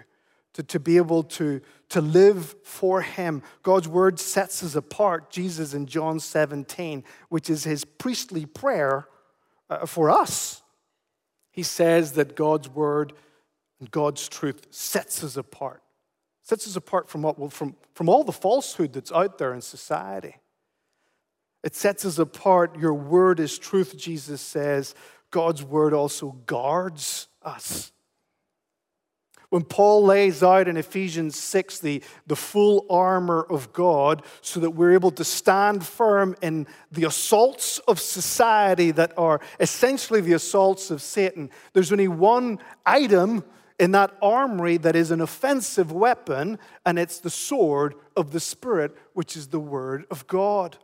to, 0.53 0.63
to 0.63 0.79
be 0.79 0.97
able 0.97 1.23
to, 1.23 1.61
to 1.89 2.01
live 2.01 2.55
for 2.63 3.01
Him. 3.01 3.41
God's 3.63 3.87
word 3.87 4.19
sets 4.19 4.63
us 4.63 4.75
apart, 4.75 5.29
Jesus 5.29 5.73
in 5.73 5.85
John 5.85 6.19
17, 6.19 7.03
which 7.29 7.49
is 7.49 7.63
His 7.63 7.85
priestly 7.85 8.45
prayer 8.45 9.07
uh, 9.69 9.85
for 9.85 10.09
us. 10.09 10.61
He 11.55 11.63
says 11.63 12.11
that 12.13 12.35
God's 12.35 12.67
word 12.67 13.13
and 13.79 13.89
God's 13.89 14.27
truth 14.27 14.67
sets 14.71 15.23
us 15.23 15.37
apart, 15.37 15.81
sets 16.43 16.67
us 16.67 16.75
apart 16.75 17.07
from, 17.07 17.21
what, 17.21 17.53
from, 17.53 17.77
from 17.93 18.09
all 18.09 18.25
the 18.25 18.33
falsehood 18.33 18.91
that's 18.91 19.11
out 19.13 19.37
there 19.37 19.53
in 19.53 19.61
society. 19.61 20.35
It 21.63 21.73
sets 21.73 22.03
us 22.03 22.19
apart. 22.19 22.77
Your 22.77 22.93
word 22.93 23.39
is 23.39 23.57
truth, 23.57 23.95
Jesus 23.95 24.41
says. 24.41 24.95
God's 25.31 25.63
word 25.63 25.93
also 25.93 26.31
guards 26.45 27.29
us. 27.41 27.93
When 29.55 29.63
Paul 29.63 30.03
lays 30.03 30.43
out 30.43 30.67
in 30.67 30.75
Ephesians 30.75 31.37
6 31.37 31.79
the, 31.79 32.03
the 32.27 32.35
full 32.35 32.85
armor 32.89 33.41
of 33.49 33.71
God 33.71 34.21
so 34.41 34.59
that 34.59 34.71
we're 34.71 34.91
able 34.91 35.11
to 35.11 35.23
stand 35.23 35.85
firm 35.85 36.35
in 36.41 36.67
the 36.91 37.05
assaults 37.05 37.79
of 37.87 38.01
society 38.01 38.91
that 38.91 39.13
are 39.17 39.39
essentially 39.61 40.19
the 40.19 40.33
assaults 40.33 40.91
of 40.91 41.01
Satan, 41.01 41.49
there's 41.71 41.93
only 41.93 42.09
one 42.09 42.59
item 42.85 43.45
in 43.79 43.91
that 43.91 44.13
armory 44.21 44.75
that 44.75 44.93
is 44.93 45.09
an 45.09 45.21
offensive 45.21 45.89
weapon, 45.89 46.59
and 46.85 46.99
it's 46.99 47.19
the 47.19 47.29
sword 47.29 47.95
of 48.17 48.31
the 48.31 48.41
Spirit, 48.41 48.93
which 49.13 49.37
is 49.37 49.47
the 49.47 49.59
Word 49.61 50.03
of 50.11 50.27
God. 50.27 50.77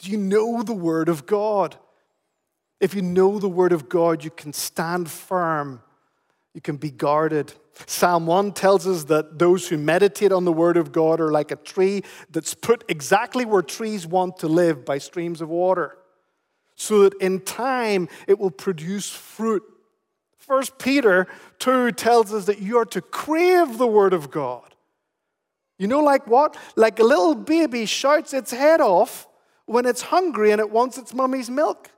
Do 0.00 0.10
you 0.10 0.18
know 0.18 0.62
the 0.62 0.74
Word 0.74 1.08
of 1.08 1.24
God? 1.24 1.76
If 2.78 2.94
you 2.94 3.00
know 3.00 3.38
the 3.38 3.48
Word 3.48 3.72
of 3.72 3.88
God, 3.88 4.22
you 4.22 4.30
can 4.30 4.52
stand 4.52 5.10
firm 5.10 5.80
you 6.56 6.62
can 6.62 6.78
be 6.78 6.90
guarded. 6.90 7.52
Psalm 7.84 8.26
1 8.26 8.52
tells 8.52 8.86
us 8.86 9.04
that 9.04 9.38
those 9.38 9.68
who 9.68 9.76
meditate 9.76 10.32
on 10.32 10.46
the 10.46 10.52
Word 10.52 10.78
of 10.78 10.90
God 10.90 11.20
are 11.20 11.30
like 11.30 11.50
a 11.50 11.56
tree 11.56 12.02
that's 12.30 12.54
put 12.54 12.82
exactly 12.88 13.44
where 13.44 13.60
trees 13.60 14.06
want 14.06 14.38
to 14.38 14.48
live 14.48 14.82
by 14.82 14.96
streams 14.96 15.42
of 15.42 15.50
water, 15.50 15.98
so 16.74 17.02
that 17.02 17.12
in 17.20 17.40
time 17.40 18.08
it 18.26 18.38
will 18.38 18.50
produce 18.50 19.10
fruit. 19.10 19.62
First 20.38 20.78
Peter 20.78 21.26
2 21.58 21.92
tells 21.92 22.32
us 22.32 22.46
that 22.46 22.62
you 22.62 22.78
are 22.78 22.86
to 22.86 23.02
crave 23.02 23.76
the 23.76 23.86
Word 23.86 24.14
of 24.14 24.30
God. 24.30 24.74
You 25.78 25.88
know, 25.88 26.00
like 26.00 26.26
what? 26.26 26.56
Like 26.74 26.98
a 27.00 27.04
little 27.04 27.34
baby 27.34 27.84
shouts 27.84 28.32
its 28.32 28.50
head 28.50 28.80
off 28.80 29.28
when 29.66 29.84
it's 29.84 30.00
hungry 30.00 30.52
and 30.52 30.60
it 30.60 30.70
wants 30.70 30.96
its 30.96 31.12
mummy's 31.12 31.50
milk. 31.50 31.90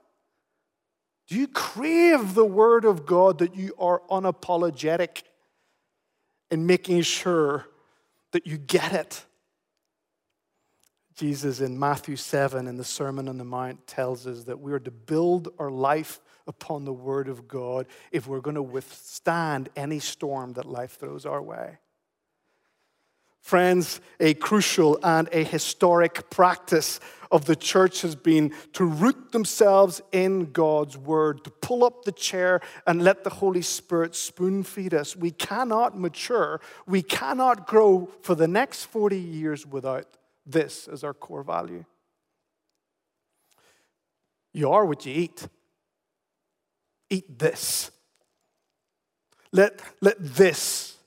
Do 1.29 1.37
you 1.37 1.47
crave 1.47 2.33
the 2.33 2.45
Word 2.45 2.85
of 2.85 3.05
God 3.05 3.37
that 3.37 3.55
you 3.55 3.73
are 3.77 4.01
unapologetic 4.09 5.21
in 6.49 6.65
making 6.65 7.03
sure 7.03 7.67
that 8.31 8.47
you 8.47 8.57
get 8.57 8.93
it? 8.93 9.23
Jesus 11.15 11.59
in 11.59 11.77
Matthew 11.77 12.15
7 12.15 12.65
in 12.65 12.77
the 12.77 12.83
Sermon 12.83 13.27
on 13.27 13.37
the 13.37 13.43
Mount 13.43 13.85
tells 13.85 14.25
us 14.25 14.45
that 14.45 14.59
we 14.59 14.73
are 14.73 14.79
to 14.79 14.89
build 14.89 15.49
our 15.59 15.69
life 15.69 16.19
upon 16.47 16.83
the 16.83 16.93
Word 16.93 17.27
of 17.27 17.47
God 17.47 17.85
if 18.11 18.25
we're 18.25 18.39
going 18.39 18.55
to 18.55 18.63
withstand 18.63 19.69
any 19.75 19.99
storm 19.99 20.53
that 20.53 20.65
life 20.65 20.97
throws 20.97 21.27
our 21.27 21.43
way. 21.43 21.77
Friends, 23.41 24.01
a 24.19 24.33
crucial 24.35 24.99
and 25.01 25.29
a 25.31 25.43
historic 25.43 26.29
practice 26.29 26.99
of 27.31 27.45
the 27.45 27.55
church 27.55 28.01
has 28.01 28.15
been 28.15 28.53
to 28.73 28.83
root 28.83 29.31
themselves 29.31 30.01
in 30.11 30.51
God's 30.51 30.97
word, 30.97 31.43
to 31.43 31.49
pull 31.49 31.83
up 31.83 32.03
the 32.03 32.11
chair 32.11 32.59
and 32.87 33.03
let 33.03 33.23
the 33.23 33.29
Holy 33.29 33.61
Spirit 33.61 34.15
spoon 34.15 34.63
feed 34.63 34.93
us. 34.93 35.15
We 35.15 35.31
cannot 35.31 35.97
mature, 35.97 36.59
we 36.87 37.01
cannot 37.01 37.67
grow 37.67 38.09
for 38.21 38.35
the 38.35 38.47
next 38.47 38.85
40 38.85 39.17
years 39.19 39.65
without 39.65 40.05
this 40.45 40.87
as 40.87 41.03
our 41.03 41.13
core 41.13 41.43
value. 41.43 41.85
You 44.51 44.71
are 44.71 44.85
what 44.85 45.05
you 45.05 45.13
eat. 45.13 45.47
Eat 47.09 47.37
this. 47.37 47.91
Let, 49.51 49.79
let 50.01 50.17
this 50.19 50.98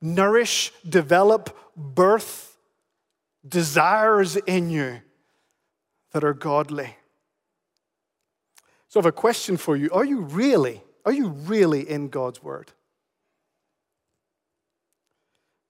nourish, 0.00 0.72
develop, 0.88 1.56
birth 1.76 2.56
desires 3.46 4.36
in 4.36 4.70
you 4.70 5.00
that 6.12 6.24
are 6.24 6.34
godly. 6.34 6.96
So 8.88 8.98
I 8.98 9.02
have 9.02 9.06
a 9.06 9.12
question 9.12 9.56
for 9.56 9.76
you. 9.76 9.90
Are 9.92 10.04
you 10.04 10.20
really, 10.20 10.82
are 11.04 11.12
you 11.12 11.28
really 11.28 11.88
in 11.88 12.08
God's 12.08 12.42
Word? 12.42 12.72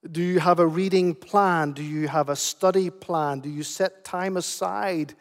Do 0.09 0.21
you 0.21 0.39
have 0.39 0.59
a 0.59 0.67
reading 0.67 1.15
plan? 1.15 1.73
Do 1.73 1.83
you 1.83 2.07
have 2.07 2.29
a 2.29 2.35
study 2.35 2.89
plan? 2.89 3.39
Do 3.39 3.49
you 3.49 3.63
set 3.63 4.05
time 4.05 4.37
aside 4.37 5.15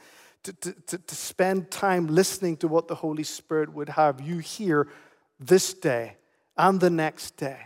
to, 0.44 0.52
to, 0.52 0.98
to, 0.98 1.14
spend 1.16 1.72
time 1.72 2.06
listening 2.06 2.56
to 2.58 2.68
what 2.68 2.86
the 2.86 2.94
Holy 2.94 3.24
Spirit 3.24 3.72
would 3.72 3.88
have 3.88 4.20
you 4.20 4.38
hear 4.38 4.86
this 5.40 5.74
day 5.74 6.16
and 6.56 6.78
the 6.78 6.90
next 6.90 7.36
day? 7.36 7.58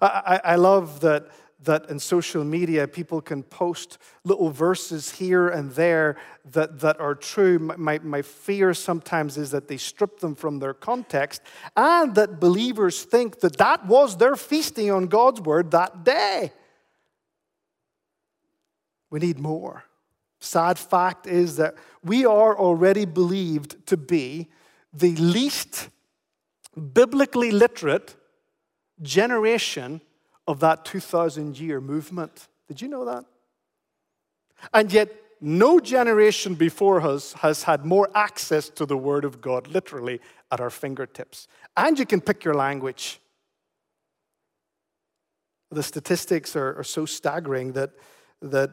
I, 0.00 0.40
I, 0.44 0.56
love 0.56 1.00
that, 1.00 1.28
that 1.64 1.90
in 1.90 1.98
social 1.98 2.44
media 2.44 2.86
people 2.86 3.20
can 3.20 3.42
post 3.42 3.98
little 4.24 4.50
verses 4.50 5.10
here 5.10 5.48
and 5.48 5.72
there 5.72 6.16
that, 6.52 6.80
that 6.80 7.00
are 7.00 7.14
true. 7.14 7.58
My, 7.58 7.98
my 7.98 8.22
fear 8.22 8.74
sometimes 8.74 9.36
is 9.36 9.50
that 9.50 9.68
they 9.68 9.76
strip 9.76 10.20
them 10.20 10.34
from 10.34 10.60
their 10.60 10.74
context 10.74 11.42
and 11.76 12.14
that 12.14 12.38
believers 12.38 13.02
think 13.02 13.40
that 13.40 13.56
that 13.58 13.86
was 13.86 14.16
their 14.16 14.36
feasting 14.36 14.90
on 14.90 15.06
God's 15.06 15.40
word 15.40 15.72
that 15.72 16.04
day. 16.04 16.52
We 19.10 19.18
need 19.20 19.38
more. 19.38 19.84
Sad 20.40 20.78
fact 20.78 21.26
is 21.26 21.56
that 21.56 21.74
we 22.04 22.24
are 22.24 22.56
already 22.56 23.04
believed 23.04 23.86
to 23.88 23.96
be 23.96 24.48
the 24.92 25.16
least 25.16 25.88
biblically 26.92 27.50
literate 27.50 28.14
generation 29.02 30.00
of 30.46 30.60
that 30.60 30.84
2,000 30.84 31.58
year 31.58 31.80
movement. 31.80 32.48
Did 32.66 32.80
you 32.80 32.88
know 32.88 33.04
that? 33.04 33.24
And 34.72 34.92
yet, 34.92 35.14
no 35.40 35.78
generation 35.78 36.54
before 36.54 37.00
us 37.00 37.32
has 37.34 37.62
had 37.62 37.84
more 37.84 38.10
access 38.14 38.68
to 38.70 38.84
the 38.84 38.96
Word 38.96 39.24
of 39.24 39.40
God, 39.40 39.68
literally, 39.68 40.20
at 40.50 40.60
our 40.60 40.70
fingertips. 40.70 41.46
And 41.76 41.98
you 41.98 42.06
can 42.06 42.20
pick 42.20 42.44
your 42.44 42.54
language. 42.54 43.20
The 45.70 45.82
statistics 45.82 46.56
are, 46.56 46.78
are 46.78 46.84
so 46.84 47.06
staggering 47.06 47.72
that, 47.72 47.90
that 48.42 48.70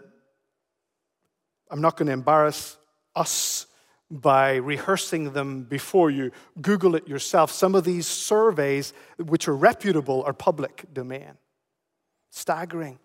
I'm 1.70 1.82
not 1.82 1.98
going 1.98 2.08
to 2.08 2.13
embarrass 2.13 2.77
us 3.15 3.67
by 4.12 4.55
rehearsing 4.55 5.33
them 5.33 5.63
before 5.63 6.12
you. 6.12 6.31
Google 6.62 6.95
it 6.95 7.07
yourself. 7.07 7.51
Some 7.51 7.75
of 7.75 7.83
these 7.83 8.07
surveys, 8.07 8.93
which 9.17 9.47
are 9.47 9.55
reputable, 9.55 10.24
are 10.24 10.33
public 10.33 10.85
domain. 10.93 11.33
Staggering. 12.29 13.00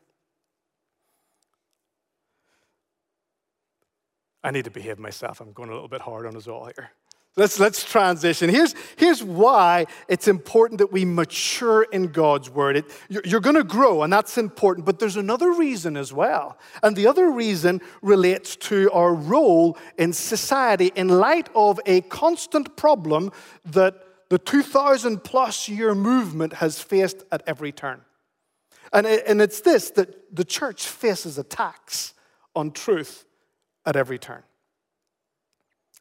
I 4.43 4.51
need 4.51 4.65
to 4.65 4.71
behave 4.71 4.99
myself. 4.99 5.41
I'm 5.41 5.53
going 5.53 5.69
a 5.69 5.73
little 5.73 5.89
bit 5.89 6.01
hard 6.01 6.27
on 6.27 6.37
us 6.37 6.47
all 6.47 6.67
here. 6.67 6.91
Let's, 7.37 7.61
let's 7.61 7.85
transition. 7.85 8.51
Here's, 8.51 8.75
here's 8.97 9.23
why 9.23 9.87
it's 10.09 10.27
important 10.27 10.79
that 10.79 10.91
we 10.93 11.05
mature 11.05 11.85
in 11.85 12.09
God's 12.09 12.51
word. 12.51 12.77
It, 12.77 12.85
you're, 13.09 13.41
going 13.41 13.55
to 13.55 13.63
grow, 13.63 14.03
and 14.03 14.13
that's 14.13 14.37
important, 14.37 14.85
but 14.85 14.99
there's 14.99 15.17
another 15.17 15.53
reason 15.53 15.97
as 15.97 16.13
well. 16.13 16.59
And 16.83 16.97
the 16.97 17.07
other 17.07 17.31
reason 17.31 17.81
relates 18.03 18.57
to 18.57 18.91
our 18.91 19.15
role 19.15 19.79
in 19.97 20.13
society 20.13 20.91
in 20.97 21.09
light 21.09 21.49
of 21.55 21.79
a 21.87 22.01
constant 22.03 22.77
problem 22.77 23.31
that 23.65 23.95
the 24.29 24.39
2,000 24.39 25.23
plus 25.23 25.69
year 25.69 25.95
movement 25.95 26.55
has 26.55 26.81
faced 26.81 27.23
at 27.31 27.43
every 27.47 27.71
turn. 27.71 28.01
And, 28.93 29.07
it, 29.07 29.25
and 29.27 29.41
it's 29.41 29.61
this 29.61 29.91
that 29.91 30.35
the 30.35 30.45
church 30.45 30.87
faces 30.87 31.39
attacks 31.39 32.13
on 32.57 32.73
truth 32.73 33.25
at 33.87 33.95
every 33.95 34.19
turn. 34.19 34.43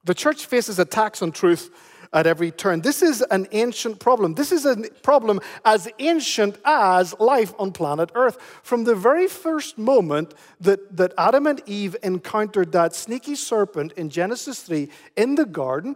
The 0.03 0.13
church 0.13 0.45
faces 0.45 0.79
attacks 0.79 1.21
on 1.21 1.31
truth 1.31 1.69
at 2.11 2.25
every 2.25 2.51
turn. 2.51 2.81
This 2.81 3.01
is 3.01 3.21
an 3.29 3.47
ancient 3.51 3.99
problem. 3.99 4.33
This 4.33 4.51
is 4.51 4.65
a 4.65 4.77
problem 5.03 5.39
as 5.63 5.87
ancient 5.99 6.57
as 6.65 7.17
life 7.19 7.53
on 7.59 7.71
planet 7.71 8.11
Earth. 8.15 8.37
From 8.63 8.83
the 8.83 8.95
very 8.95 9.27
first 9.27 9.77
moment 9.77 10.33
that, 10.59 10.95
that 10.95 11.13
Adam 11.17 11.45
and 11.45 11.61
Eve 11.67 11.95
encountered 12.01 12.71
that 12.71 12.95
sneaky 12.95 13.35
serpent 13.35 13.91
in 13.93 14.09
Genesis 14.09 14.61
3 14.63 14.89
in 15.15 15.35
the 15.35 15.45
garden, 15.45 15.95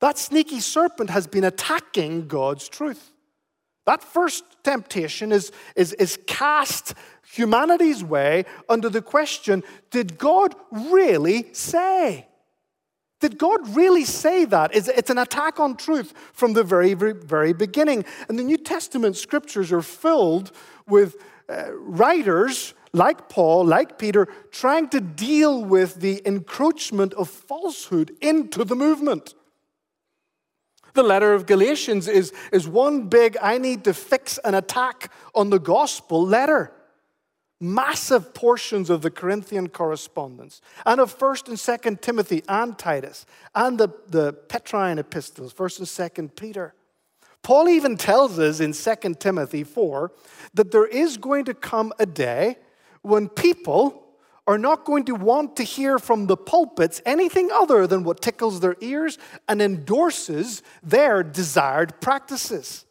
that 0.00 0.18
sneaky 0.18 0.60
serpent 0.60 1.10
has 1.10 1.26
been 1.26 1.44
attacking 1.44 2.26
God's 2.26 2.68
truth. 2.68 3.12
That 3.86 4.02
first 4.02 4.44
temptation 4.62 5.30
is, 5.30 5.52
is, 5.76 5.92
is 5.94 6.18
cast 6.26 6.94
humanity's 7.34 8.02
way 8.02 8.46
under 8.68 8.88
the 8.88 9.02
question 9.02 9.62
Did 9.90 10.16
God 10.16 10.54
really 10.70 11.52
say? 11.52 12.28
Did 13.24 13.38
God 13.38 13.74
really 13.74 14.04
say 14.04 14.44
that? 14.44 14.74
It's 14.74 15.08
an 15.08 15.16
attack 15.16 15.58
on 15.58 15.78
truth 15.78 16.12
from 16.34 16.52
the 16.52 16.62
very, 16.62 16.92
very, 16.92 17.14
very 17.14 17.54
beginning. 17.54 18.04
And 18.28 18.38
the 18.38 18.42
New 18.42 18.58
Testament 18.58 19.16
scriptures 19.16 19.72
are 19.72 19.80
filled 19.80 20.52
with 20.86 21.16
uh, 21.48 21.72
writers 21.72 22.74
like 22.92 23.30
Paul, 23.30 23.64
like 23.64 23.96
Peter, 23.96 24.28
trying 24.50 24.90
to 24.90 25.00
deal 25.00 25.64
with 25.64 26.02
the 26.02 26.20
encroachment 26.26 27.14
of 27.14 27.30
falsehood 27.30 28.14
into 28.20 28.62
the 28.62 28.76
movement. 28.76 29.34
The 30.92 31.02
letter 31.02 31.32
of 31.32 31.46
Galatians 31.46 32.08
is, 32.08 32.30
is 32.52 32.68
one 32.68 33.08
big, 33.08 33.38
I 33.40 33.56
need 33.56 33.84
to 33.84 33.94
fix 33.94 34.36
an 34.44 34.54
attack 34.54 35.10
on 35.34 35.48
the 35.48 35.58
gospel 35.58 36.22
letter 36.22 36.74
massive 37.60 38.34
portions 38.34 38.90
of 38.90 39.02
the 39.02 39.10
Corinthian 39.10 39.68
correspondence 39.68 40.60
and 40.84 41.00
of 41.00 41.16
1st 41.16 41.48
and 41.48 41.56
2nd 41.56 42.00
Timothy 42.00 42.42
and 42.48 42.78
Titus 42.78 43.26
and 43.54 43.78
the, 43.78 43.88
the 44.08 44.32
Petrine 44.32 44.98
epistles, 44.98 45.54
1st 45.54 45.78
and 45.78 46.28
2nd 46.28 46.36
Peter. 46.36 46.74
Paul 47.42 47.68
even 47.68 47.96
tells 47.96 48.38
us 48.38 48.60
in 48.60 48.72
2 48.72 49.14
Timothy 49.14 49.64
4 49.64 50.10
that 50.54 50.72
there 50.72 50.86
is 50.86 51.16
going 51.16 51.44
to 51.44 51.54
come 51.54 51.92
a 51.98 52.06
day 52.06 52.56
when 53.02 53.28
people 53.28 54.04
are 54.46 54.58
not 54.58 54.84
going 54.84 55.04
to 55.04 55.14
want 55.14 55.56
to 55.56 55.62
hear 55.62 55.98
from 55.98 56.26
the 56.26 56.36
pulpits 56.36 57.00
anything 57.06 57.50
other 57.52 57.86
than 57.86 58.02
what 58.04 58.20
tickles 58.20 58.60
their 58.60 58.76
ears 58.80 59.18
and 59.48 59.62
endorses 59.62 60.62
their 60.82 61.22
desired 61.22 62.00
practices. 62.00 62.83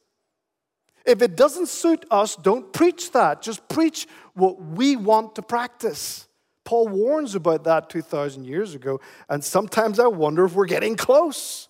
If 1.06 1.22
it 1.22 1.36
doesn't 1.36 1.68
suit 1.68 2.06
us, 2.10 2.36
don't 2.36 2.72
preach 2.72 3.12
that. 3.12 3.42
Just 3.42 3.68
preach 3.68 4.08
what 4.34 4.62
we 4.62 4.96
want 4.96 5.36
to 5.36 5.42
practice. 5.42 6.28
Paul 6.64 6.88
warns 6.88 7.36
about 7.36 7.66
that 7.66 7.90
2,000 7.90 8.46
years 8.46 8.74
ago, 8.74 9.02
and 9.28 9.44
sometimes 9.44 10.00
I 10.00 10.08
wonder 10.08 10.46
if 10.46 10.54
we're 10.54 10.66
getting 10.66 10.96
close. 10.96 11.68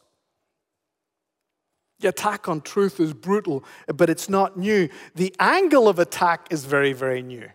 The 2.00 2.10
attack 2.10 2.48
on 2.48 2.62
truth 2.62 3.00
is 3.00 3.14
brutal, 3.14 3.64
but 3.88 4.10
it's 4.10 4.30
not 4.30 4.58
new. 4.58 4.90
The 5.16 5.34
angle 5.40 5.88
of 5.88 6.00
attack 6.00 6.48
is 6.52 6.66
very, 6.66 6.94
very 6.94 7.22
new. 7.22 7.50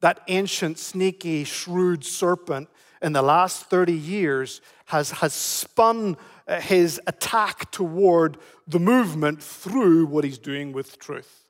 That 0.00 0.20
ancient, 0.28 0.78
sneaky, 0.78 1.44
shrewd 1.44 2.04
serpent 2.04 2.68
in 3.00 3.12
the 3.12 3.22
last 3.22 3.70
30 3.70 3.92
years 3.92 4.60
has, 4.86 5.12
has 5.12 5.32
spun 5.32 6.16
Uh, 6.48 6.60
his 6.60 7.00
attack 7.06 7.70
toward 7.70 8.36
the 8.66 8.80
movement 8.80 9.40
through 9.40 10.06
what 10.06 10.24
he's 10.24 10.38
doing 10.38 10.72
with 10.72 10.98
truth. 10.98 11.44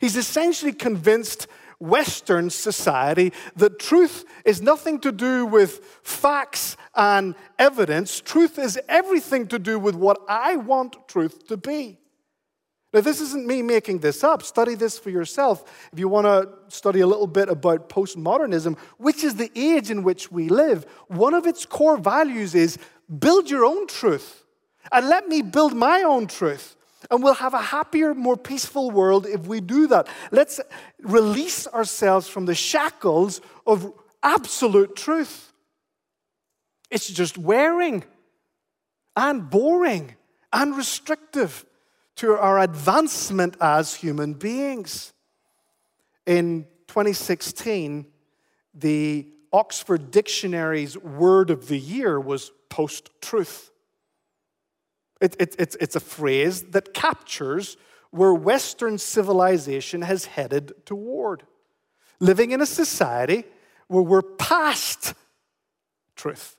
He's 0.00 0.16
essentially 0.16 0.72
convinced 0.72 1.46
Western 1.78 2.48
society 2.48 3.32
that 3.56 3.78
truth 3.78 4.24
is 4.46 4.62
nothing 4.62 4.98
to 5.00 5.12
do 5.12 5.44
with 5.44 6.00
facts 6.02 6.78
and 6.94 7.34
evidence. 7.58 8.20
Truth 8.20 8.58
is 8.58 8.80
everything 8.88 9.46
to 9.48 9.58
do 9.58 9.78
with 9.78 9.94
what 9.94 10.18
I 10.26 10.56
want 10.56 11.06
truth 11.06 11.46
to 11.48 11.58
be. 11.58 11.98
Now, 12.94 13.00
this 13.00 13.20
isn't 13.20 13.44
me 13.44 13.60
making 13.60 13.98
this 13.98 14.22
up. 14.22 14.44
Study 14.44 14.76
this 14.76 15.00
for 15.00 15.10
yourself. 15.10 15.88
If 15.92 15.98
you 15.98 16.06
want 16.06 16.26
to 16.26 16.48
study 16.68 17.00
a 17.00 17.06
little 17.08 17.26
bit 17.26 17.48
about 17.48 17.88
postmodernism, 17.88 18.78
which 18.98 19.24
is 19.24 19.34
the 19.34 19.50
age 19.56 19.90
in 19.90 20.04
which 20.04 20.30
we 20.30 20.48
live, 20.48 20.86
one 21.08 21.34
of 21.34 21.44
its 21.44 21.66
core 21.66 21.96
values 21.96 22.54
is 22.54 22.78
build 23.18 23.50
your 23.50 23.64
own 23.64 23.86
truth 23.86 24.44
and 24.92 25.08
let 25.08 25.28
me 25.28 25.42
build 25.42 25.74
my 25.74 26.02
own 26.02 26.26
truth. 26.26 26.76
And 27.10 27.22
we'll 27.22 27.34
have 27.34 27.54
a 27.54 27.60
happier, 27.60 28.14
more 28.14 28.36
peaceful 28.36 28.90
world 28.90 29.26
if 29.26 29.46
we 29.46 29.60
do 29.60 29.86
that. 29.88 30.08
Let's 30.30 30.60
release 31.00 31.66
ourselves 31.66 32.28
from 32.28 32.46
the 32.46 32.54
shackles 32.54 33.40
of 33.66 33.92
absolute 34.22 34.96
truth. 34.96 35.52
It's 36.90 37.08
just 37.08 37.36
wearing 37.36 38.04
and 39.16 39.50
boring 39.50 40.16
and 40.52 40.76
restrictive 40.76 41.66
to 42.16 42.32
our 42.34 42.60
advancement 42.60 43.56
as 43.60 43.94
human 43.94 44.34
beings. 44.34 45.12
In 46.26 46.64
2016, 46.88 48.06
the 48.72 49.28
Oxford 49.52 50.10
Dictionary's 50.10 50.96
word 50.96 51.50
of 51.50 51.68
the 51.68 51.78
year 51.78 52.18
was 52.18 52.50
post 52.74 53.08
truth. 53.20 53.70
It, 55.20 55.36
it, 55.38 55.54
it's, 55.60 55.76
it's 55.76 55.94
a 55.94 56.00
phrase 56.00 56.64
that 56.70 56.92
captures 56.92 57.76
where 58.10 58.34
Western 58.34 58.98
civilization 58.98 60.02
has 60.02 60.24
headed 60.24 60.72
toward. 60.84 61.44
Living 62.18 62.50
in 62.50 62.60
a 62.60 62.66
society 62.66 63.44
where 63.86 64.02
we're 64.02 64.22
past 64.22 65.14
truth. 66.16 66.56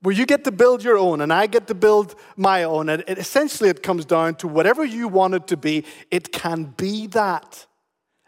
Where 0.00 0.12
you 0.12 0.26
get 0.26 0.42
to 0.42 0.50
build 0.50 0.82
your 0.82 0.98
own 0.98 1.20
and 1.20 1.32
I 1.32 1.46
get 1.46 1.68
to 1.68 1.74
build 1.74 2.16
my 2.36 2.64
own. 2.64 2.88
And 2.88 3.04
it, 3.06 3.18
essentially, 3.18 3.70
it 3.70 3.80
comes 3.80 4.04
down 4.04 4.34
to 4.36 4.48
whatever 4.48 4.84
you 4.84 5.06
want 5.06 5.34
it 5.34 5.46
to 5.46 5.56
be, 5.56 5.84
it 6.10 6.32
can 6.32 6.64
be 6.64 7.06
that. 7.08 7.64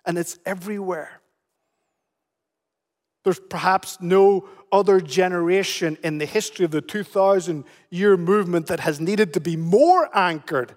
And 0.06 0.16
it's 0.16 0.38
everywhere. 0.46 1.20
There's 3.24 3.40
perhaps 3.40 4.00
no 4.00 4.48
other 4.70 5.00
generation 5.00 5.98
in 6.04 6.18
the 6.18 6.26
history 6.26 6.64
of 6.64 6.70
the 6.70 6.80
2,000 6.80 7.64
year 7.90 8.16
movement 8.16 8.66
that 8.66 8.80
has 8.80 9.00
needed 9.00 9.32
to 9.32 9.40
be 9.40 9.56
more 9.56 10.10
anchored 10.16 10.74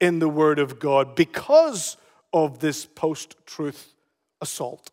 in 0.00 0.20
the 0.20 0.28
Word 0.28 0.58
of 0.58 0.78
God 0.78 1.14
because 1.14 1.96
of 2.32 2.60
this 2.60 2.86
post 2.86 3.36
truth 3.46 3.94
assault. 4.40 4.90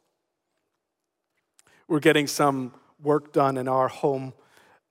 We're 1.88 2.00
getting 2.00 2.28
some 2.28 2.74
work 3.04 3.32
done 3.32 3.58
in 3.58 3.68
our 3.68 3.88
home, 3.88 4.34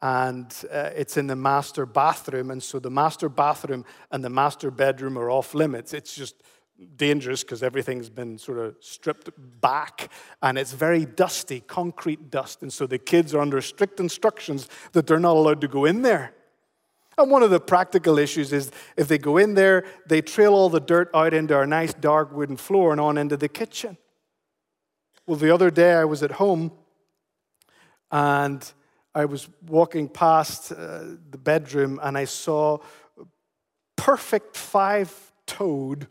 and 0.00 0.54
uh, 0.72 0.90
it's 0.94 1.16
in 1.16 1.26
the 1.26 1.34
master 1.34 1.86
bathroom. 1.86 2.50
And 2.50 2.62
so 2.62 2.78
the 2.78 2.90
master 2.90 3.28
bathroom 3.28 3.84
and 4.12 4.22
the 4.22 4.30
master 4.30 4.70
bedroom 4.70 5.18
are 5.18 5.30
off 5.30 5.54
limits. 5.54 5.92
It's 5.92 6.14
just 6.14 6.36
dangerous 6.96 7.42
because 7.42 7.62
everything's 7.62 8.10
been 8.10 8.36
sort 8.38 8.58
of 8.58 8.76
stripped 8.80 9.30
back 9.60 10.10
and 10.42 10.58
it's 10.58 10.72
very 10.72 11.04
dusty, 11.04 11.60
concrete 11.60 12.30
dust. 12.30 12.62
And 12.62 12.72
so 12.72 12.86
the 12.86 12.98
kids 12.98 13.34
are 13.34 13.40
under 13.40 13.60
strict 13.60 14.00
instructions 14.00 14.68
that 14.92 15.06
they're 15.06 15.20
not 15.20 15.36
allowed 15.36 15.60
to 15.60 15.68
go 15.68 15.84
in 15.84 16.02
there. 16.02 16.34
And 17.16 17.30
one 17.30 17.44
of 17.44 17.50
the 17.50 17.60
practical 17.60 18.18
issues 18.18 18.52
is 18.52 18.72
if 18.96 19.06
they 19.06 19.18
go 19.18 19.36
in 19.36 19.54
there, 19.54 19.84
they 20.06 20.20
trail 20.20 20.54
all 20.54 20.68
the 20.68 20.80
dirt 20.80 21.10
out 21.14 21.32
into 21.32 21.54
our 21.54 21.66
nice 21.66 21.94
dark 21.94 22.32
wooden 22.32 22.56
floor 22.56 22.90
and 22.90 23.00
on 23.00 23.18
into 23.18 23.36
the 23.36 23.48
kitchen. 23.48 23.96
Well, 25.26 25.36
the 25.36 25.54
other 25.54 25.70
day 25.70 25.92
I 25.92 26.04
was 26.04 26.22
at 26.22 26.32
home 26.32 26.72
and 28.10 28.72
I 29.14 29.26
was 29.26 29.48
walking 29.66 30.08
past 30.08 30.72
uh, 30.72 31.04
the 31.30 31.38
bedroom 31.38 32.00
and 32.02 32.18
I 32.18 32.24
saw 32.24 32.78
perfect 33.96 34.56
five 34.56 35.32
toed 35.46 36.08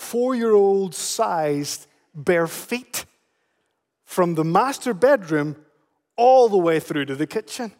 four 0.00 0.34
year 0.34 0.52
old 0.52 0.94
sized 0.94 1.86
bare 2.14 2.46
feet 2.46 3.04
from 4.04 4.34
the 4.34 4.44
master 4.44 4.94
bedroom 4.94 5.54
all 6.16 6.48
the 6.48 6.56
way 6.56 6.80
through 6.80 7.04
to 7.04 7.14
the 7.14 7.26
kitchen. 7.26 7.70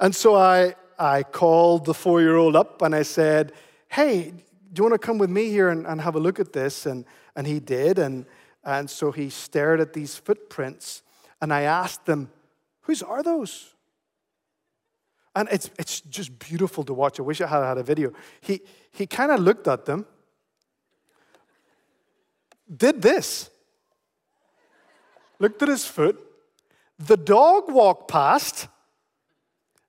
And 0.00 0.14
so 0.14 0.34
I, 0.34 0.74
I 0.98 1.22
called 1.22 1.84
the 1.84 1.94
four 1.94 2.20
year 2.20 2.34
old 2.34 2.56
up 2.56 2.82
and 2.82 2.94
I 2.94 3.02
said, 3.02 3.52
Hey, 3.88 4.32
do 4.72 4.80
you 4.80 4.82
want 4.82 5.00
to 5.00 5.06
come 5.06 5.18
with 5.18 5.30
me 5.30 5.48
here 5.48 5.68
and, 5.68 5.86
and 5.86 6.00
have 6.00 6.16
a 6.16 6.20
look 6.20 6.40
at 6.40 6.52
this? 6.52 6.86
And, 6.86 7.04
and 7.36 7.46
he 7.46 7.60
did. 7.60 7.98
And, 7.98 8.26
and 8.64 8.90
so 8.90 9.12
he 9.12 9.30
stared 9.30 9.80
at 9.80 9.92
these 9.92 10.16
footprints 10.16 11.02
and 11.40 11.52
I 11.54 11.62
asked 11.62 12.04
them, 12.06 12.30
Whose 12.82 13.02
are 13.02 13.22
those? 13.22 13.74
And 15.40 15.48
it's, 15.50 15.70
it's 15.78 16.02
just 16.02 16.38
beautiful 16.38 16.84
to 16.84 16.92
watch. 16.92 17.18
I 17.18 17.22
wish 17.22 17.40
I 17.40 17.46
had 17.46 17.64
had 17.64 17.78
a 17.78 17.82
video. 17.82 18.12
He, 18.42 18.60
he 18.90 19.06
kind 19.06 19.32
of 19.32 19.40
looked 19.40 19.66
at 19.68 19.86
them, 19.86 20.04
did 22.76 23.00
this, 23.00 23.48
looked 25.38 25.62
at 25.62 25.68
his 25.68 25.86
foot. 25.86 26.20
The 26.98 27.16
dog 27.16 27.72
walked 27.72 28.10
past, 28.10 28.68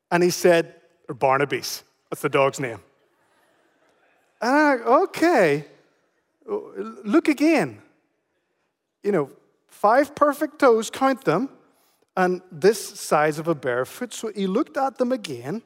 and 0.09 0.23
he 0.23 0.29
said, 0.29 0.73
Barnaby's. 1.09 1.83
That's 2.09 2.21
the 2.21 2.29
dog's 2.29 2.61
name. 2.61 2.79
And 4.41 4.55
I, 4.55 4.75
okay, 5.03 5.65
look 6.45 7.27
again. 7.27 7.81
You 9.03 9.11
know, 9.11 9.29
five 9.67 10.15
perfect 10.15 10.59
toes, 10.59 10.89
count 10.89 11.25
them 11.25 11.49
and 12.15 12.41
this 12.51 12.99
size 12.99 13.39
of 13.39 13.47
a 13.47 13.55
bare 13.55 13.85
foot. 13.85 14.13
So 14.13 14.31
he 14.33 14.47
looked 14.47 14.77
at 14.77 14.97
them 14.97 15.11
again. 15.11 15.61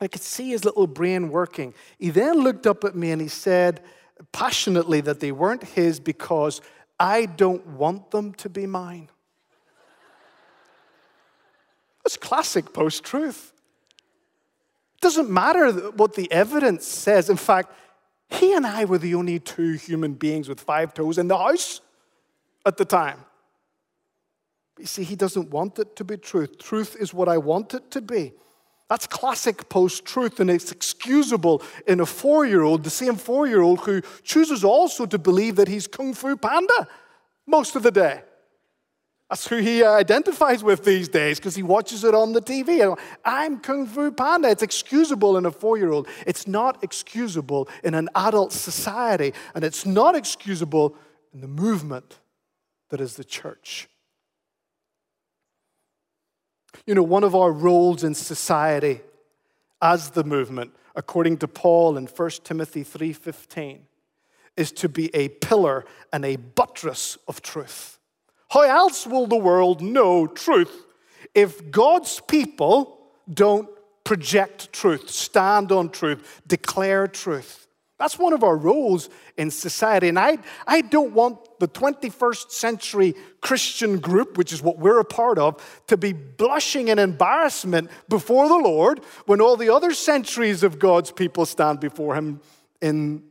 I 0.00 0.08
could 0.08 0.22
see 0.22 0.50
his 0.50 0.64
little 0.64 0.86
brain 0.86 1.28
working. 1.28 1.74
He 1.98 2.10
then 2.10 2.40
looked 2.40 2.66
up 2.66 2.84
at 2.84 2.94
me 2.94 3.10
and 3.10 3.20
he 3.20 3.28
said 3.28 3.80
passionately 4.32 5.00
that 5.02 5.20
they 5.20 5.32
weren't 5.32 5.62
his 5.62 6.00
because 6.00 6.60
I 6.98 7.26
don't 7.26 7.66
want 7.66 8.10
them 8.10 8.34
to 8.34 8.48
be 8.48 8.66
mine. 8.66 9.08
That's 12.04 12.16
classic 12.16 12.72
post 12.72 13.04
truth. 13.04 13.52
It 14.96 15.00
doesn't 15.00 15.30
matter 15.30 15.72
what 15.90 16.14
the 16.14 16.30
evidence 16.30 16.86
says. 16.86 17.30
In 17.30 17.36
fact, 17.36 17.72
he 18.28 18.54
and 18.54 18.66
I 18.66 18.84
were 18.84 18.98
the 18.98 19.14
only 19.14 19.38
two 19.38 19.72
human 19.72 20.14
beings 20.14 20.48
with 20.48 20.60
five 20.60 20.94
toes 20.94 21.18
in 21.18 21.28
the 21.28 21.38
house 21.38 21.80
at 22.66 22.76
the 22.76 22.84
time. 22.84 23.18
You 24.78 24.86
see, 24.86 25.04
he 25.04 25.16
doesn't 25.16 25.50
want 25.50 25.78
it 25.78 25.96
to 25.96 26.04
be 26.04 26.16
truth. 26.16 26.58
Truth 26.58 26.96
is 26.98 27.14
what 27.14 27.28
I 27.28 27.38
want 27.38 27.74
it 27.74 27.90
to 27.92 28.00
be. 28.00 28.32
That's 28.90 29.06
classic 29.06 29.68
post 29.68 30.04
truth, 30.04 30.40
and 30.40 30.50
it's 30.50 30.70
excusable 30.70 31.62
in 31.86 32.00
a 32.00 32.06
four 32.06 32.44
year 32.44 32.62
old, 32.62 32.84
the 32.84 32.90
same 32.90 33.16
four 33.16 33.46
year 33.46 33.62
old 33.62 33.80
who 33.80 34.02
chooses 34.22 34.62
also 34.62 35.06
to 35.06 35.18
believe 35.18 35.56
that 35.56 35.68
he's 35.68 35.86
Kung 35.86 36.12
Fu 36.12 36.36
Panda 36.36 36.88
most 37.46 37.76
of 37.76 37.82
the 37.82 37.90
day. 37.90 38.22
That's 39.30 39.48
who 39.48 39.56
he 39.56 39.82
identifies 39.82 40.62
with 40.62 40.84
these 40.84 41.08
days 41.08 41.38
because 41.38 41.56
he 41.56 41.62
watches 41.62 42.04
it 42.04 42.14
on 42.14 42.32
the 42.32 42.42
TV. 42.42 42.96
I'm 43.24 43.58
Kung 43.60 43.86
Fu 43.86 44.12
Panda. 44.12 44.50
It's 44.50 44.62
excusable 44.62 45.38
in 45.38 45.46
a 45.46 45.50
four 45.50 45.78
year 45.78 45.90
old. 45.90 46.06
It's 46.26 46.46
not 46.46 46.84
excusable 46.84 47.68
in 47.82 47.94
an 47.94 48.10
adult 48.14 48.52
society, 48.52 49.32
and 49.54 49.64
it's 49.64 49.86
not 49.86 50.14
excusable 50.14 50.94
in 51.32 51.40
the 51.40 51.48
movement 51.48 52.18
that 52.90 53.00
is 53.00 53.16
the 53.16 53.24
church. 53.24 53.88
You 56.86 56.94
know, 56.94 57.02
one 57.02 57.24
of 57.24 57.34
our 57.34 57.50
roles 57.50 58.04
in 58.04 58.14
society 58.14 59.00
as 59.80 60.10
the 60.10 60.24
movement, 60.24 60.72
according 60.94 61.38
to 61.38 61.48
Paul 61.48 61.96
in 61.96 62.06
1 62.06 62.44
Timothy 62.44 62.84
3:15, 62.84 63.86
is 64.56 64.70
to 64.72 64.88
be 64.88 65.14
a 65.14 65.28
pillar 65.28 65.84
and 66.12 66.24
a 66.24 66.36
buttress 66.36 67.18
of 67.26 67.42
truth. 67.42 67.98
How 68.50 68.62
else 68.62 69.06
will 69.06 69.26
the 69.26 69.36
world 69.36 69.80
know 69.80 70.26
truth 70.26 70.84
if 71.34 71.70
God's 71.70 72.20
people 72.20 72.98
don't 73.32 73.68
project 74.04 74.72
truth, 74.72 75.10
stand 75.10 75.72
on 75.72 75.88
truth, 75.88 76.42
declare 76.46 77.08
truth? 77.08 77.66
That's 77.98 78.18
one 78.18 78.32
of 78.32 78.44
our 78.44 78.56
roles 78.56 79.08
in 79.36 79.50
society. 79.50 80.08
And 80.08 80.18
I, 80.18 80.38
I 80.66 80.82
don't 80.82 81.12
want 81.12 81.53
the 81.64 81.80
21st 81.80 82.50
century 82.50 83.14
Christian 83.40 83.98
group, 83.98 84.36
which 84.36 84.52
is 84.52 84.60
what 84.60 84.78
we're 84.78 84.98
a 84.98 85.04
part 85.04 85.38
of, 85.38 85.82
to 85.86 85.96
be 85.96 86.12
blushing 86.12 86.88
in 86.88 86.98
embarrassment 86.98 87.90
before 88.06 88.48
the 88.48 88.58
Lord 88.58 89.00
when 89.24 89.40
all 89.40 89.56
the 89.56 89.72
other 89.72 89.94
centuries 89.94 90.62
of 90.62 90.78
God's 90.78 91.10
people 91.10 91.46
stand 91.46 91.80
before 91.80 92.16
Him 92.16 92.42
in 92.82 93.22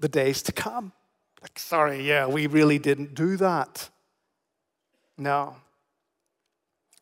the 0.00 0.08
days 0.08 0.42
to 0.42 0.52
come. 0.52 0.92
Like, 1.40 1.60
sorry, 1.60 2.02
yeah, 2.02 2.26
we 2.26 2.48
really 2.48 2.80
didn't 2.80 3.14
do 3.14 3.36
that. 3.36 3.88
No. 5.16 5.54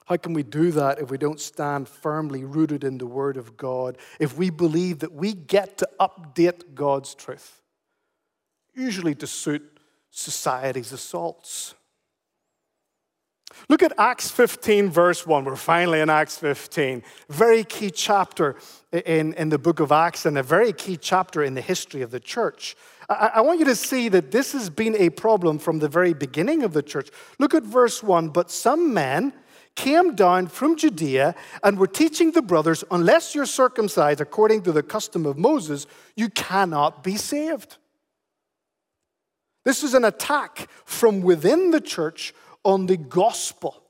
How 0.05 0.19
can 0.19 0.35
we 0.35 0.43
do 0.43 0.71
that 0.73 0.99
if 0.99 1.11
we 1.11 1.17
don't 1.17 1.41
stand 1.41 1.89
firmly 1.89 2.45
rooted 2.45 2.85
in 2.85 2.99
the 2.99 3.07
Word 3.07 3.39
of 3.39 3.57
God? 3.57 3.97
If 4.21 4.37
we 4.37 4.51
believe 4.51 4.99
that 4.99 5.15
we 5.15 5.33
get 5.33 5.79
to 5.79 5.89
update 5.99 6.75
God's 6.75 7.15
truth, 7.15 7.63
usually 8.75 9.15
to 9.15 9.27
suit 9.27 9.74
society's 10.15 10.93
assaults? 10.93 11.75
Look 13.69 13.83
at 13.83 13.93
Acts 13.99 14.31
15, 14.31 14.91
verse 14.91 15.27
1. 15.27 15.45
We're 15.45 15.57
finally 15.57 16.01
in 16.01 16.11
Acts 16.11 16.39
15. 16.39 17.03
Very 17.29 17.65
key 17.65 17.91
chapter 17.91 18.57
in, 18.93 19.35
in 19.35 19.49
the 19.49 19.59
book 19.59 19.81
of 19.81 19.93
Acts 19.93 20.27
and 20.27 20.39
a 20.39 20.43
very 20.43 20.73
key 20.73 20.97
chapter 20.97 21.43
in 21.43 21.55
the 21.55 21.61
history 21.61 22.03
of 22.03 22.11
the 22.11 22.21
church. 22.21 22.77
I, 23.09 23.33
I 23.35 23.41
want 23.43 23.59
you 23.59 23.65
to 23.67 23.77
see 23.77 24.09
that 24.09 24.31
this 24.31 24.53
has 24.53 24.71
been 24.71 24.97
a 24.97 25.11
problem 25.11 25.59
from 25.59 25.79
the 25.79 25.89
very 25.89 26.15
beginning 26.15 26.63
of 26.63 26.73
the 26.73 26.83
church. 26.83 27.11
Look 27.39 27.55
at 27.55 27.63
verse 27.63 28.03
1. 28.03 28.31
But 28.31 28.51
some 28.51 28.95
men, 28.95 29.33
came 29.77 30.15
down 30.15 30.47
from 30.47 30.77
Judea 30.77 31.35
and 31.63 31.79
were 31.79 31.89
teaching 31.89 32.31
the 32.31 32.43
brothers, 32.43 32.85
unless 32.93 33.35
you're 33.35 33.45
circumcised 33.45 34.21
according 34.21 34.63
to 34.63 34.73
the 34.73 34.85
custom 34.85 35.27
of 35.27 35.37
Moses, 35.37 35.89
you 36.15 36.29
cannot 36.29 37.03
be 37.03 37.17
saved. 37.17 37.79
This 39.65 39.83
is 39.83 39.95
an 39.95 40.05
attack 40.05 40.69
from 40.85 41.23
within 41.23 41.71
the 41.71 41.81
church 41.81 42.35
on 42.65 42.87
the 42.87 42.97
gospel. 42.97 43.83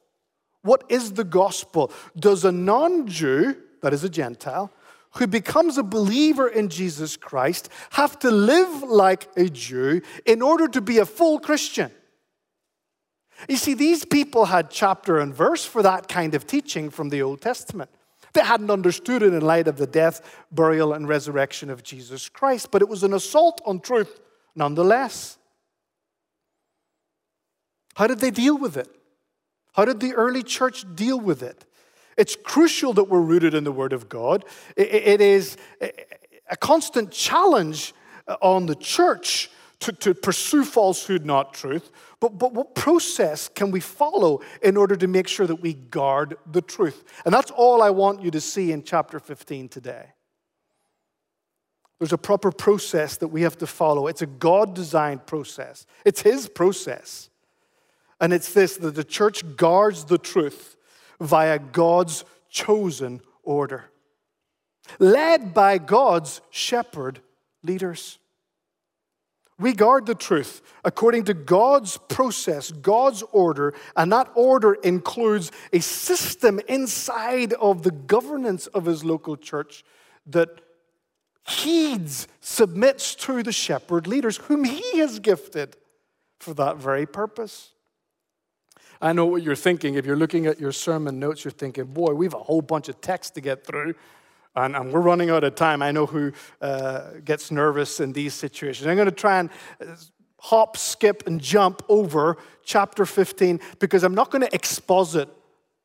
What 0.62 0.84
is 0.88 1.12
the 1.12 1.24
gospel? 1.24 1.92
Does 2.16 2.44
a 2.44 2.52
non 2.52 3.06
Jew, 3.06 3.56
that 3.82 3.92
is 3.92 4.04
a 4.04 4.08
Gentile, 4.08 4.72
who 5.16 5.26
becomes 5.26 5.78
a 5.78 5.82
believer 5.82 6.48
in 6.48 6.68
Jesus 6.68 7.16
Christ 7.16 7.68
have 7.90 8.18
to 8.20 8.30
live 8.30 8.82
like 8.82 9.28
a 9.36 9.48
Jew 9.48 10.00
in 10.24 10.42
order 10.42 10.66
to 10.68 10.80
be 10.80 10.98
a 10.98 11.06
full 11.06 11.38
Christian? 11.38 11.90
You 13.48 13.56
see, 13.56 13.74
these 13.74 14.04
people 14.04 14.46
had 14.46 14.70
chapter 14.70 15.18
and 15.18 15.34
verse 15.34 15.64
for 15.64 15.82
that 15.82 16.08
kind 16.08 16.34
of 16.34 16.46
teaching 16.46 16.88
from 16.88 17.10
the 17.10 17.22
Old 17.22 17.40
Testament. 17.40 17.90
They 18.32 18.42
hadn't 18.42 18.70
understood 18.70 19.22
it 19.22 19.32
in 19.32 19.40
light 19.42 19.68
of 19.68 19.76
the 19.76 19.86
death, 19.86 20.44
burial, 20.50 20.92
and 20.92 21.08
resurrection 21.08 21.70
of 21.70 21.82
Jesus 21.82 22.28
Christ, 22.28 22.70
but 22.70 22.82
it 22.82 22.88
was 22.88 23.02
an 23.02 23.12
assault 23.12 23.60
on 23.64 23.80
truth 23.80 24.20
nonetheless. 24.56 25.38
How 27.96 28.06
did 28.06 28.18
they 28.20 28.30
deal 28.30 28.58
with 28.58 28.76
it? 28.76 28.88
How 29.74 29.84
did 29.84 30.00
the 30.00 30.14
early 30.14 30.42
church 30.42 30.84
deal 30.94 31.18
with 31.18 31.42
it? 31.42 31.64
It's 32.16 32.36
crucial 32.36 32.92
that 32.94 33.04
we're 33.04 33.20
rooted 33.20 33.54
in 33.54 33.64
the 33.64 33.72
Word 33.72 33.92
of 33.92 34.08
God. 34.08 34.44
it 34.76 35.20
is 35.20 35.56
a 36.48 36.56
constant 36.56 37.10
challenge 37.10 37.94
uh, 38.28 38.36
on 38.40 38.66
the 38.66 38.74
church 38.74 39.50
to, 39.80 39.92
to 39.92 40.14
pursue 40.14 40.64
falsehood, 40.64 41.24
not 41.24 41.52
truth. 41.52 41.90
But, 42.20 42.38
but 42.38 42.54
what 42.54 42.74
process 42.74 43.48
can 43.48 43.70
we 43.70 43.80
follow 43.80 44.40
in 44.62 44.76
order 44.76 44.96
to 44.96 45.06
make 45.06 45.28
sure 45.28 45.46
that 45.46 45.56
we 45.56 45.74
guard 45.74 46.36
the 46.50 46.62
truth? 46.62 47.04
And 47.24 47.34
that's 47.34 47.50
all 47.50 47.82
I 47.82 47.90
want 47.90 48.22
you 48.22 48.30
to 48.30 48.40
see 48.40 48.72
in 48.72 48.82
chapter 48.82 49.18
15 49.18 49.68
today. 49.68 50.06
There's 51.98 52.12
a 52.12 52.18
proper 52.18 52.50
process 52.50 53.16
that 53.18 53.28
we 53.28 53.42
have 53.42 53.58
to 53.58 53.66
follow. 53.66 54.06
It's 54.06 54.22
a 54.22 54.26
God 54.26 54.74
designed 54.74 55.26
process, 55.26 55.86
it's 56.04 56.22
His 56.22 56.48
process. 56.48 57.30
And 58.20 58.32
it's 58.32 58.52
this 58.52 58.76
that 58.78 58.94
the 58.94 59.04
church 59.04 59.56
guards 59.56 60.04
the 60.04 60.18
truth 60.18 60.76
via 61.20 61.58
God's 61.58 62.24
chosen 62.50 63.20
order, 63.42 63.86
led 64.98 65.54
by 65.54 65.78
God's 65.78 66.40
shepherd 66.50 67.20
leaders. 67.62 68.18
We 69.58 69.72
guard 69.72 70.06
the 70.06 70.16
truth 70.16 70.62
according 70.84 71.24
to 71.24 71.34
God's 71.34 71.96
process, 72.08 72.72
God's 72.72 73.22
order, 73.30 73.72
and 73.96 74.10
that 74.12 74.30
order 74.34 74.74
includes 74.74 75.52
a 75.72 75.80
system 75.80 76.60
inside 76.68 77.52
of 77.54 77.82
the 77.82 77.92
governance 77.92 78.66
of 78.68 78.86
his 78.86 79.04
local 79.04 79.36
church 79.36 79.84
that 80.26 80.60
heeds, 81.46 82.26
submits 82.40 83.14
to 83.14 83.42
the 83.42 83.52
shepherd 83.52 84.06
leaders 84.06 84.38
whom 84.38 84.64
he 84.64 84.98
has 84.98 85.18
gifted 85.20 85.76
for 86.40 86.54
that 86.54 86.76
very 86.76 87.06
purpose. 87.06 87.73
I 89.00 89.12
know 89.12 89.26
what 89.26 89.42
you're 89.42 89.56
thinking. 89.56 89.94
If 89.94 90.06
you're 90.06 90.16
looking 90.16 90.46
at 90.46 90.58
your 90.60 90.72
sermon 90.72 91.18
notes, 91.18 91.44
you're 91.44 91.52
thinking, 91.52 91.84
boy, 91.84 92.14
we 92.14 92.26
have 92.26 92.34
a 92.34 92.38
whole 92.38 92.62
bunch 92.62 92.88
of 92.88 93.00
text 93.00 93.34
to 93.34 93.40
get 93.40 93.66
through. 93.66 93.94
And, 94.56 94.76
and, 94.76 94.92
we're 94.92 95.00
running 95.00 95.30
out 95.30 95.42
of 95.42 95.56
time. 95.56 95.82
I 95.82 95.90
know 95.90 96.06
who 96.06 96.32
uh, 96.60 97.14
gets 97.24 97.50
nervous 97.50 97.98
in 97.98 98.12
these 98.12 98.34
situations. 98.34 98.86
I'm 98.86 98.94
going 98.96 99.06
to 99.06 99.12
try 99.12 99.40
and 99.40 99.50
uh, 99.80 99.96
hop, 100.38 100.76
skip, 100.76 101.26
and 101.26 101.40
jump 101.40 101.82
over 101.88 102.36
chapter 102.64 103.04
15 103.04 103.58
because 103.80 104.04
I'm 104.04 104.14
not 104.14 104.30
going 104.30 104.42
to 104.42 104.54
exposit 104.54 105.28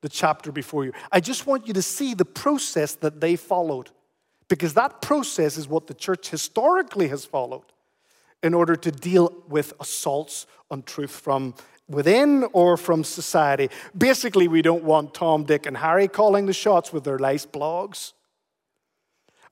the 0.01 0.09
chapter 0.09 0.51
before 0.51 0.85
you. 0.85 0.93
I 1.11 1.19
just 1.19 1.47
want 1.47 1.67
you 1.67 1.73
to 1.73 1.81
see 1.81 2.13
the 2.13 2.25
process 2.25 2.93
that 2.95 3.19
they 3.19 3.35
followed 3.35 3.89
because 4.49 4.73
that 4.75 5.01
process 5.01 5.57
is 5.57 5.67
what 5.67 5.87
the 5.87 5.93
church 5.93 6.29
historically 6.29 7.07
has 7.07 7.25
followed 7.25 7.65
in 8.41 8.53
order 8.53 8.75
to 8.75 8.91
deal 8.91 9.33
with 9.47 9.73
assaults 9.79 10.45
on 10.71 10.83
truth 10.83 11.11
from 11.11 11.53
within 11.89 12.45
or 12.53 12.77
from 12.77 13.03
society. 13.03 13.69
Basically, 13.97 14.47
we 14.47 14.61
don't 14.61 14.83
want 14.83 15.13
Tom, 15.13 15.43
Dick, 15.43 15.65
and 15.65 15.77
Harry 15.77 16.07
calling 16.07 16.45
the 16.45 16.53
shots 16.53 16.93
with 16.93 17.03
their 17.03 17.17
nice 17.17 17.45
blogs. 17.45 18.13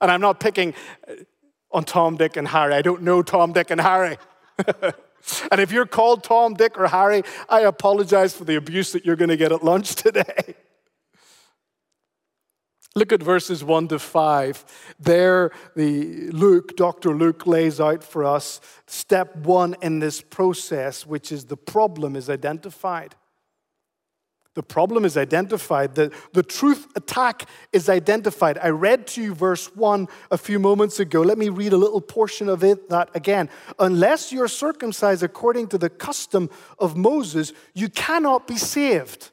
And 0.00 0.10
I'm 0.10 0.20
not 0.20 0.40
picking 0.40 0.74
uh, 1.08 1.14
on 1.72 1.84
Tom, 1.84 2.16
Dick, 2.16 2.36
and 2.36 2.48
Harry. 2.48 2.74
I 2.74 2.82
don't 2.82 3.02
know 3.02 3.22
Tom, 3.22 3.52
Dick, 3.52 3.70
and 3.70 3.80
Harry. 3.80 4.16
and 5.50 5.60
if 5.60 5.72
you're 5.72 5.86
called 5.86 6.24
Tom, 6.24 6.54
Dick, 6.54 6.78
or 6.78 6.86
Harry, 6.86 7.22
I 7.48 7.60
apologize 7.60 8.34
for 8.34 8.44
the 8.44 8.56
abuse 8.56 8.92
that 8.92 9.04
you're 9.04 9.16
going 9.16 9.28
to 9.28 9.36
get 9.36 9.52
at 9.52 9.64
lunch 9.64 9.94
today. 9.96 10.54
Look 12.98 13.12
at 13.12 13.22
verses 13.22 13.62
1 13.62 13.88
to 13.88 14.00
5. 14.00 14.64
There, 14.98 15.52
the 15.76 16.30
Luke, 16.32 16.76
Dr. 16.76 17.14
Luke 17.14 17.46
lays 17.46 17.78
out 17.78 18.02
for 18.02 18.24
us 18.24 18.60
step 18.88 19.36
one 19.36 19.76
in 19.82 20.00
this 20.00 20.20
process, 20.20 21.06
which 21.06 21.30
is 21.30 21.44
the 21.44 21.56
problem 21.56 22.16
is 22.16 22.28
identified. 22.28 23.14
The 24.54 24.64
problem 24.64 25.04
is 25.04 25.16
identified. 25.16 25.94
The, 25.94 26.10
the 26.32 26.42
truth 26.42 26.88
attack 26.96 27.48
is 27.72 27.88
identified. 27.88 28.58
I 28.58 28.70
read 28.70 29.06
to 29.08 29.22
you 29.22 29.32
verse 29.32 29.76
1 29.76 30.08
a 30.32 30.36
few 30.36 30.58
moments 30.58 30.98
ago. 30.98 31.20
Let 31.20 31.38
me 31.38 31.50
read 31.50 31.72
a 31.72 31.76
little 31.76 32.00
portion 32.00 32.48
of 32.48 32.64
it 32.64 32.88
that 32.88 33.10
again. 33.14 33.48
Unless 33.78 34.32
you're 34.32 34.48
circumcised 34.48 35.22
according 35.22 35.68
to 35.68 35.78
the 35.78 35.88
custom 35.88 36.50
of 36.80 36.96
Moses, 36.96 37.52
you 37.74 37.88
cannot 37.88 38.48
be 38.48 38.56
saved. 38.56 39.30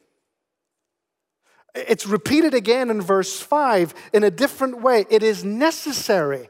It's 1.75 2.07
repeated 2.07 2.53
again 2.53 2.89
in 2.89 3.01
verse 3.01 3.39
5 3.39 3.93
in 4.13 4.23
a 4.23 4.31
different 4.31 4.81
way. 4.81 5.05
It 5.09 5.23
is 5.23 5.43
necessary 5.43 6.49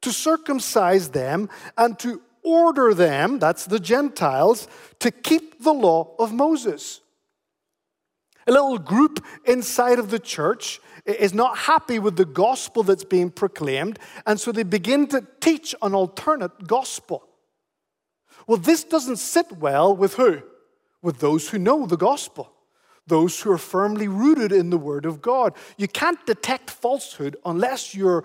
to 0.00 0.12
circumcise 0.12 1.10
them 1.10 1.48
and 1.76 1.98
to 2.00 2.22
order 2.42 2.94
them, 2.94 3.38
that's 3.38 3.66
the 3.66 3.78
Gentiles, 3.78 4.66
to 4.98 5.10
keep 5.10 5.62
the 5.62 5.72
law 5.72 6.14
of 6.18 6.32
Moses. 6.32 7.00
A 8.46 8.52
little 8.52 8.78
group 8.78 9.24
inside 9.44 9.98
of 9.98 10.10
the 10.10 10.18
church 10.18 10.80
is 11.04 11.32
not 11.32 11.58
happy 11.58 11.98
with 11.98 12.16
the 12.16 12.24
gospel 12.24 12.82
that's 12.82 13.04
being 13.04 13.30
proclaimed, 13.30 13.98
and 14.26 14.40
so 14.40 14.50
they 14.50 14.64
begin 14.64 15.06
to 15.08 15.26
teach 15.40 15.74
an 15.82 15.94
alternate 15.94 16.66
gospel. 16.66 17.28
Well, 18.46 18.58
this 18.58 18.82
doesn't 18.82 19.18
sit 19.18 19.52
well 19.52 19.94
with 19.94 20.14
who? 20.14 20.42
With 21.02 21.18
those 21.20 21.50
who 21.50 21.58
know 21.58 21.86
the 21.86 21.96
gospel, 21.96 22.52
those 23.06 23.40
who 23.40 23.50
are 23.50 23.58
firmly 23.58 24.08
rooted 24.08 24.52
in 24.52 24.70
the 24.70 24.78
Word 24.78 25.06
of 25.06 25.20
God. 25.20 25.54
You 25.76 25.88
can't 25.88 26.24
detect 26.26 26.70
falsehood 26.70 27.36
unless 27.44 27.94
you're 27.94 28.24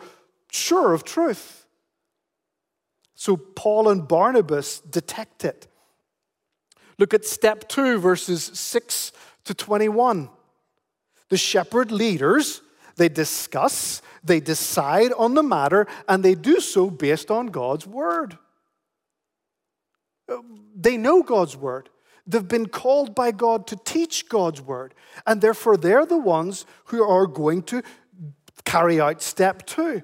sure 0.51 0.93
of 0.93 1.03
truth. 1.03 1.65
So 3.15 3.35
Paul 3.35 3.89
and 3.89 4.07
Barnabas 4.07 4.79
detect 4.79 5.43
it. 5.43 5.67
Look 6.99 7.13
at 7.13 7.25
step 7.25 7.67
two, 7.67 7.99
verses 7.99 8.43
6 8.43 9.11
to 9.45 9.53
21. 9.53 10.29
The 11.29 11.37
shepherd 11.37 11.91
leaders, 11.91 12.61
they 12.95 13.09
discuss, 13.09 14.01
they 14.23 14.39
decide 14.39 15.11
on 15.13 15.33
the 15.33 15.43
matter, 15.43 15.87
and 16.07 16.23
they 16.23 16.35
do 16.35 16.59
so 16.59 16.89
based 16.89 17.29
on 17.31 17.47
God's 17.47 17.85
word. 17.85 18.37
They 20.75 20.97
know 20.97 21.23
God's 21.23 21.55
word. 21.55 21.89
They've 22.27 22.47
been 22.47 22.67
called 22.67 23.15
by 23.15 23.31
God 23.31 23.65
to 23.67 23.77
teach 23.77 24.27
God's 24.27 24.61
word. 24.61 24.93
And 25.25 25.41
therefore, 25.41 25.77
they're 25.77 26.05
the 26.05 26.17
ones 26.17 26.65
who 26.85 27.01
are 27.01 27.25
going 27.25 27.63
to 27.63 27.81
carry 28.65 28.99
out 28.99 29.21
step 29.21 29.65
two. 29.65 30.03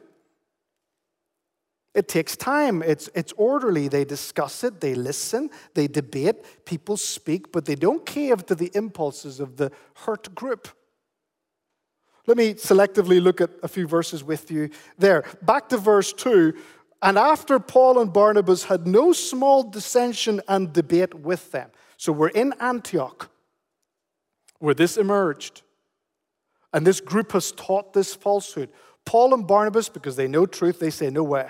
It 1.93 2.07
takes 2.07 2.35
time. 2.35 2.81
It's, 2.81 3.09
it's 3.13 3.33
orderly. 3.33 3.87
They 3.87 4.05
discuss 4.05 4.63
it, 4.63 4.81
they 4.81 4.95
listen, 4.95 5.49
they 5.75 5.87
debate, 5.87 6.65
people 6.65 6.97
speak, 6.97 7.51
but 7.51 7.65
they 7.65 7.75
don't 7.75 8.03
cave 8.05 8.45
to 8.47 8.55
the 8.55 8.71
impulses 8.73 9.39
of 9.39 9.57
the 9.57 9.71
hurt 9.97 10.33
group. 10.33 10.69
Let 12.25 12.37
me 12.37 12.53
selectively 12.53 13.21
look 13.21 13.41
at 13.41 13.51
a 13.61 13.67
few 13.67 13.85
verses 13.85 14.23
with 14.23 14.49
you 14.49 14.69
there. 14.97 15.23
Back 15.41 15.69
to 15.69 15.77
verse 15.77 16.13
2. 16.13 16.53
And 17.01 17.17
after 17.17 17.59
Paul 17.59 17.99
and 17.99 18.13
Barnabas 18.13 18.63
had 18.63 18.87
no 18.87 19.11
small 19.11 19.61
dissension 19.63 20.39
and 20.47 20.71
debate 20.71 21.13
with 21.13 21.51
them. 21.51 21.69
So 22.03 22.11
we're 22.11 22.27
in 22.27 22.53
Antioch, 22.59 23.31
where 24.59 24.73
this 24.73 24.97
emerged. 24.97 25.61
And 26.73 26.85
this 26.85 26.99
group 26.99 27.31
has 27.31 27.53
taught 27.53 27.93
this 27.93 28.13
falsehood. 28.13 28.67
Paul 29.05 29.33
and 29.33 29.47
Barnabas, 29.47 29.87
because 29.87 30.17
they 30.17 30.27
know 30.27 30.45
truth, 30.45 30.79
they 30.79 30.89
say, 30.89 31.09
No 31.09 31.23
way. 31.23 31.49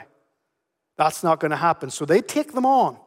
That's 0.96 1.24
not 1.24 1.40
going 1.40 1.50
to 1.50 1.58
happen. 1.58 1.90
So 1.90 2.06
they 2.06 2.22
take 2.22 2.54
them 2.54 2.68
on. 2.68 3.00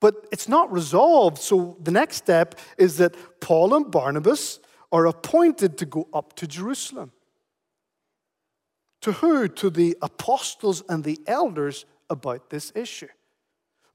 But 0.00 0.26
it's 0.32 0.48
not 0.48 0.72
resolved. 0.72 1.36
So 1.36 1.76
the 1.82 1.90
next 1.90 2.16
step 2.16 2.58
is 2.78 2.96
that 2.96 3.14
Paul 3.42 3.74
and 3.74 3.90
Barnabas 3.90 4.58
are 4.90 5.04
appointed 5.04 5.76
to 5.76 5.84
go 5.84 6.08
up 6.14 6.34
to 6.36 6.46
Jerusalem. 6.46 7.12
To 9.02 9.12
who? 9.12 9.48
To 9.48 9.68
the 9.68 9.98
apostles 10.00 10.82
and 10.88 11.04
the 11.04 11.20
elders 11.26 11.84
about 12.08 12.48
this 12.48 12.72
issue. 12.74 13.08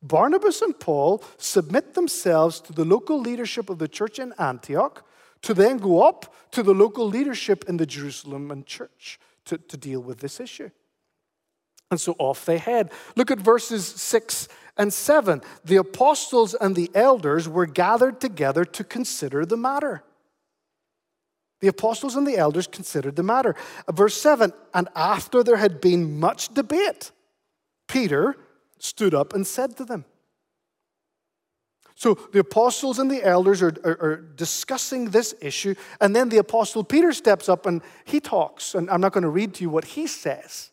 Barnabas 0.02 0.62
and 0.62 0.80
Paul 0.80 1.24
submit 1.38 1.94
themselves 1.94 2.60
to 2.62 2.74
the 2.74 2.86
local 2.86 3.20
leadership 3.20 3.70
of 3.70 3.80
the 3.80 3.88
church 3.88 4.20
in 4.20 4.34
Antioch 4.38 5.06
to 5.42 5.54
then 5.54 5.78
go 5.78 6.04
up 6.04 6.34
to 6.52 6.64
the 6.64 6.74
local 6.74 7.08
leadership 7.08 7.66
in 7.68 7.78
the 7.78 7.86
Jerusalem 7.86 8.52
and 8.52 8.66
church 8.66 9.20
to, 9.46 9.58
to 9.58 9.78
deal 9.78 10.00
with 10.00 10.20
this 10.20 10.40
issue. 10.40 10.70
And 11.90 12.00
so 12.00 12.16
off 12.20 12.46
they 12.46 12.58
head. 12.58 12.92
Look 13.16 13.32
at 13.32 13.40
verses 13.40 13.86
6 13.86 14.50
and 14.78 14.92
7. 14.92 15.42
The 15.64 15.78
apostles 15.78 16.54
and 16.54 16.76
the 16.76 16.92
elders 16.94 17.48
were 17.48 17.66
gathered 17.66 18.20
together 18.20 18.66
to 18.66 18.84
consider 18.84 19.46
the 19.46 19.58
matter. 19.58 20.04
The 21.60 21.70
apostles 21.70 22.16
and 22.16 22.28
the 22.28 22.38
elders 22.38 22.68
considered 22.68 23.16
the 23.16 23.24
matter. 23.24 23.56
Verse 23.92 24.16
7 24.16 24.54
And 24.74 24.90
after 24.96 25.44
there 25.44 25.58
had 25.58 25.82
been 25.82 26.20
much 26.20 26.54
debate, 26.54 27.12
Peter 27.88 28.36
stood 28.80 29.14
up 29.14 29.34
and 29.34 29.46
said 29.46 29.78
to 29.78 29.86
them, 29.86 30.06
so 31.98 32.14
the 32.32 32.40
apostles 32.40 33.00
and 33.00 33.10
the 33.10 33.24
elders 33.24 33.64
are, 33.64 33.74
are, 33.84 33.98
are, 34.00 34.16
discussing 34.36 35.06
this 35.06 35.34
issue, 35.42 35.74
and 36.00 36.16
then 36.16 36.30
the 36.30 36.38
apostle 36.38 36.84
Peter 36.84 37.12
steps 37.12 37.50
up 37.50 37.66
and 37.66 37.82
he 38.06 38.20
talks. 38.20 38.76
And 38.76 38.88
I'm 38.92 39.02
not 39.02 39.14
going 39.14 39.24
to 39.24 39.30
read 39.30 39.56
to 39.56 39.64
you 39.64 39.72
what 39.72 39.84
he 39.84 40.06
says. 40.06 40.70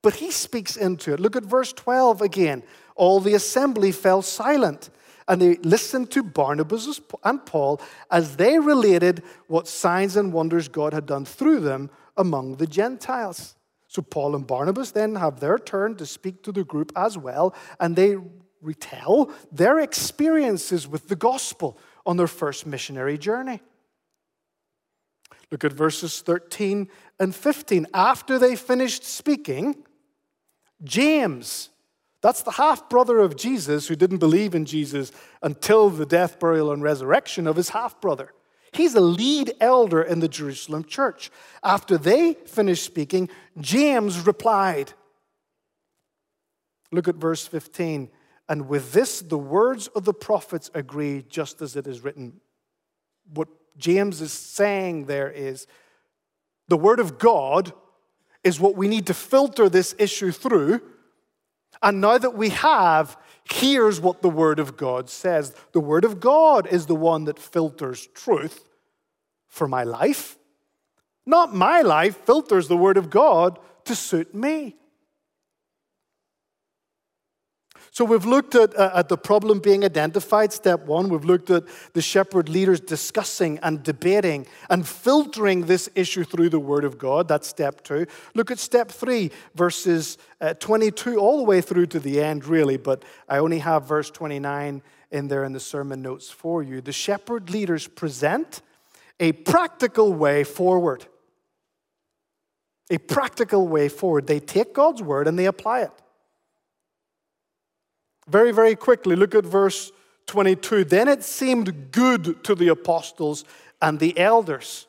But 0.00 0.14
he 0.14 0.30
speaks 0.30 0.76
into 0.76 1.12
it. 1.12 1.18
Look 1.18 1.34
at 1.34 1.42
verse 1.42 1.72
12 1.72 2.22
again. 2.22 2.62
All 2.94 3.18
the 3.18 3.34
assembly 3.34 3.90
fell 3.90 4.22
silent, 4.22 4.90
and 5.26 5.42
they 5.42 5.56
listened 5.56 6.12
to 6.12 6.22
Barnabas 6.22 7.00
and 7.24 7.44
Paul 7.44 7.80
as 8.08 8.36
they 8.36 8.60
related 8.60 9.24
what 9.48 9.66
signs 9.66 10.14
and 10.14 10.32
wonders 10.32 10.68
God 10.68 10.92
had 10.92 11.06
done 11.06 11.24
through 11.24 11.60
them 11.60 11.90
among 12.16 12.56
the 12.56 12.66
Gentiles. 12.68 13.56
So 13.88 14.02
Paul 14.02 14.36
and 14.36 14.46
Barnabas 14.46 14.92
then 14.92 15.16
have 15.16 15.40
their 15.40 15.58
turn 15.58 15.96
to 15.96 16.06
speak 16.06 16.42
to 16.44 16.52
the 16.52 16.62
group 16.62 16.92
as 16.94 17.18
well, 17.18 17.54
and 17.80 17.96
they 17.96 18.16
retell 18.60 19.32
their 19.50 19.80
experiences 19.80 20.86
with 20.86 21.08
the 21.08 21.16
gospel 21.16 21.78
on 22.04 22.16
their 22.16 22.26
first 22.26 22.66
missionary 22.66 23.16
journey. 23.16 23.60
Look 25.50 25.64
at 25.64 25.72
verses 25.72 26.20
13 26.20 26.88
and 27.18 27.34
15. 27.34 27.86
After 27.94 28.38
they 28.38 28.56
finished 28.56 29.04
speaking, 29.04 29.76
James, 30.84 31.70
that's 32.20 32.42
the 32.42 32.52
half 32.52 32.90
brother 32.90 33.18
of 33.18 33.36
Jesus 33.36 33.88
who 33.88 33.96
didn't 33.96 34.18
believe 34.18 34.54
in 34.54 34.66
Jesus 34.66 35.12
until 35.42 35.88
the 35.88 36.04
death, 36.04 36.38
burial, 36.38 36.72
and 36.72 36.82
resurrection 36.82 37.46
of 37.46 37.56
his 37.56 37.70
half 37.70 38.00
brother. 38.02 38.32
He's 38.72 38.94
a 38.94 39.00
lead 39.00 39.54
elder 39.60 40.02
in 40.02 40.20
the 40.20 40.28
Jerusalem 40.28 40.84
church. 40.84 41.30
After 41.62 41.96
they 41.96 42.34
finished 42.34 42.84
speaking, 42.84 43.28
James 43.58 44.26
replied. 44.26 44.92
Look 46.92 47.08
at 47.08 47.16
verse 47.16 47.46
15. 47.46 48.10
And 48.48 48.68
with 48.68 48.92
this, 48.92 49.20
the 49.20 49.38
words 49.38 49.88
of 49.88 50.04
the 50.04 50.14
prophets 50.14 50.70
agree, 50.74 51.24
just 51.28 51.60
as 51.60 51.76
it 51.76 51.86
is 51.86 52.02
written. 52.02 52.40
What 53.34 53.48
James 53.76 54.20
is 54.20 54.32
saying 54.32 55.04
there 55.04 55.30
is 55.30 55.66
the 56.68 56.76
word 56.76 57.00
of 57.00 57.18
God 57.18 57.72
is 58.44 58.60
what 58.60 58.76
we 58.76 58.88
need 58.88 59.06
to 59.06 59.14
filter 59.14 59.68
this 59.68 59.94
issue 59.98 60.32
through. 60.32 60.80
And 61.82 62.00
now 62.00 62.18
that 62.18 62.34
we 62.34 62.50
have, 62.50 63.16
here's 63.50 64.00
what 64.00 64.22
the 64.22 64.30
Word 64.30 64.58
of 64.58 64.76
God 64.76 65.10
says. 65.10 65.54
The 65.72 65.80
Word 65.80 66.04
of 66.04 66.20
God 66.20 66.66
is 66.66 66.86
the 66.86 66.94
one 66.94 67.24
that 67.24 67.38
filters 67.38 68.06
truth 68.14 68.64
for 69.46 69.68
my 69.68 69.84
life. 69.84 70.36
Not 71.26 71.54
my 71.54 71.82
life 71.82 72.16
filters 72.24 72.68
the 72.68 72.76
Word 72.76 72.96
of 72.96 73.10
God 73.10 73.58
to 73.84 73.94
suit 73.94 74.34
me. 74.34 74.76
So 77.98 78.04
we've 78.04 78.24
looked 78.24 78.54
at, 78.54 78.78
uh, 78.78 78.92
at 78.94 79.08
the 79.08 79.16
problem 79.16 79.58
being 79.58 79.84
identified, 79.84 80.52
step 80.52 80.86
one. 80.86 81.08
We've 81.08 81.24
looked 81.24 81.50
at 81.50 81.64
the 81.94 82.00
shepherd 82.00 82.48
leaders 82.48 82.78
discussing 82.78 83.58
and 83.60 83.82
debating 83.82 84.46
and 84.70 84.86
filtering 84.86 85.62
this 85.62 85.88
issue 85.96 86.22
through 86.22 86.50
the 86.50 86.60
Word 86.60 86.84
of 86.84 86.96
God. 86.96 87.26
That's 87.26 87.48
step 87.48 87.82
two. 87.82 88.06
Look 88.36 88.52
at 88.52 88.60
step 88.60 88.92
three, 88.92 89.32
verses 89.56 90.16
uh, 90.40 90.54
22 90.54 91.18
all 91.18 91.38
the 91.38 91.42
way 91.42 91.60
through 91.60 91.86
to 91.86 91.98
the 91.98 92.22
end, 92.22 92.44
really, 92.46 92.76
but 92.76 93.04
I 93.28 93.38
only 93.38 93.58
have 93.58 93.88
verse 93.88 94.12
29 94.12 94.80
in 95.10 95.26
there 95.26 95.42
in 95.42 95.52
the 95.52 95.58
sermon 95.58 96.00
notes 96.00 96.30
for 96.30 96.62
you. 96.62 96.80
The 96.80 96.92
shepherd 96.92 97.50
leaders 97.50 97.88
present 97.88 98.62
a 99.18 99.32
practical 99.32 100.12
way 100.12 100.44
forward. 100.44 101.04
A 102.92 102.98
practical 102.98 103.66
way 103.66 103.88
forward. 103.88 104.28
They 104.28 104.38
take 104.38 104.72
God's 104.72 105.02
Word 105.02 105.26
and 105.26 105.36
they 105.36 105.46
apply 105.46 105.80
it. 105.80 105.92
Very, 108.28 108.52
very 108.52 108.76
quickly, 108.76 109.16
look 109.16 109.34
at 109.34 109.44
verse 109.44 109.90
22. 110.26 110.84
Then 110.84 111.08
it 111.08 111.24
seemed 111.24 111.90
good 111.90 112.44
to 112.44 112.54
the 112.54 112.68
apostles 112.68 113.44
and 113.80 113.98
the 113.98 114.16
elders 114.18 114.86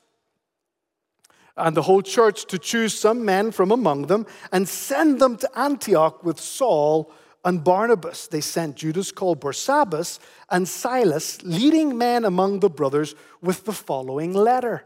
and 1.56 1.76
the 1.76 1.82
whole 1.82 2.02
church 2.02 2.46
to 2.46 2.58
choose 2.58 2.98
some 2.98 3.26
men 3.26 3.52
from 3.52 3.72
among 3.72 4.04
them 4.04 4.26
and 4.52 4.68
send 4.68 5.20
them 5.20 5.38
to 5.38 5.60
Antioch 5.60 6.24
with 6.24 6.40
Saul 6.40 7.12
and 7.46 7.64
Barnabas. 7.64 8.28
They 8.28 8.42
sent 8.42 8.76
Judas 8.76 9.12
called 9.12 9.40
Barsabbas 9.42 10.20
and 10.50 10.68
Silas, 10.68 11.42
leading 11.44 11.98
men 11.98 12.26
among 12.26 12.60
the 12.60 12.70
brothers, 12.70 13.16
with 13.42 13.66
the 13.66 13.74
following 13.74 14.34
letter. 14.34 14.84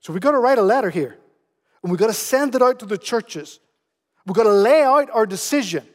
So 0.00 0.12
we've 0.12 0.22
got 0.22 0.32
to 0.32 0.38
write 0.38 0.58
a 0.58 0.62
letter 0.62 0.90
here, 0.90 1.16
and 1.82 1.90
we've 1.92 2.00
got 2.00 2.08
to 2.08 2.12
send 2.12 2.54
it 2.56 2.62
out 2.62 2.80
to 2.80 2.86
the 2.86 2.98
churches. 2.98 3.60
We've 4.26 4.34
got 4.34 4.44
to 4.44 4.52
lay 4.52 4.82
out 4.82 5.10
our 5.10 5.26
decision 5.26 5.86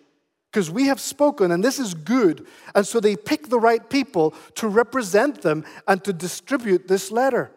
because 0.51 0.71
we 0.71 0.87
have 0.87 0.99
spoken 0.99 1.51
and 1.51 1.63
this 1.63 1.79
is 1.79 1.93
good. 1.93 2.47
And 2.73 2.85
so 2.85 2.99
they 2.99 3.15
pick 3.15 3.49
the 3.49 3.59
right 3.59 3.87
people 3.89 4.33
to 4.55 4.67
represent 4.67 5.41
them 5.41 5.65
and 5.87 6.03
to 6.03 6.13
distribute 6.13 6.87
this 6.87 7.11
letter. 7.11 7.51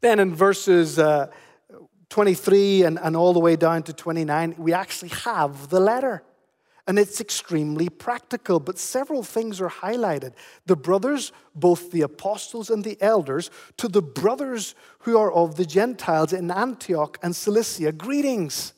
Then 0.00 0.20
in 0.20 0.34
verses 0.34 0.98
uh, 0.98 1.28
23 2.10 2.84
and, 2.84 2.98
and 2.98 3.16
all 3.16 3.32
the 3.32 3.40
way 3.40 3.56
down 3.56 3.82
to 3.84 3.92
29, 3.92 4.54
we 4.58 4.72
actually 4.72 5.08
have 5.08 5.68
the 5.68 5.80
letter. 5.80 6.22
And 6.88 7.00
it's 7.00 7.20
extremely 7.20 7.88
practical, 7.88 8.60
but 8.60 8.78
several 8.78 9.24
things 9.24 9.60
are 9.60 9.68
highlighted. 9.68 10.34
The 10.66 10.76
brothers, 10.76 11.32
both 11.52 11.90
the 11.90 12.02
apostles 12.02 12.70
and 12.70 12.84
the 12.84 12.96
elders, 13.00 13.50
to 13.78 13.88
the 13.88 14.02
brothers 14.02 14.76
who 15.00 15.18
are 15.18 15.32
of 15.32 15.56
the 15.56 15.66
Gentiles 15.66 16.32
in 16.32 16.48
Antioch 16.50 17.18
and 17.24 17.34
Cilicia, 17.34 17.90
greetings. 17.90 18.72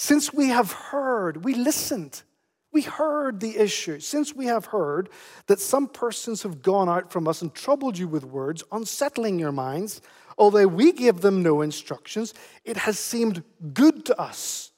Since 0.00 0.32
we 0.32 0.50
have 0.50 0.70
heard, 0.70 1.44
we 1.44 1.54
listened, 1.54 2.22
we 2.72 2.82
heard 2.82 3.40
the 3.40 3.56
issue. 3.56 3.98
Since 3.98 4.32
we 4.32 4.46
have 4.46 4.66
heard 4.66 5.08
that 5.48 5.58
some 5.58 5.88
persons 5.88 6.44
have 6.44 6.62
gone 6.62 6.88
out 6.88 7.10
from 7.10 7.26
us 7.26 7.42
and 7.42 7.52
troubled 7.52 7.98
you 7.98 8.06
with 8.06 8.22
words, 8.22 8.62
unsettling 8.70 9.40
your 9.40 9.50
minds, 9.50 10.00
although 10.38 10.68
we 10.68 10.92
gave 10.92 11.20
them 11.20 11.42
no 11.42 11.62
instructions, 11.62 12.32
it 12.64 12.76
has 12.76 12.96
seemed 12.96 13.42
good 13.74 14.04
to 14.04 14.20
us. 14.20 14.70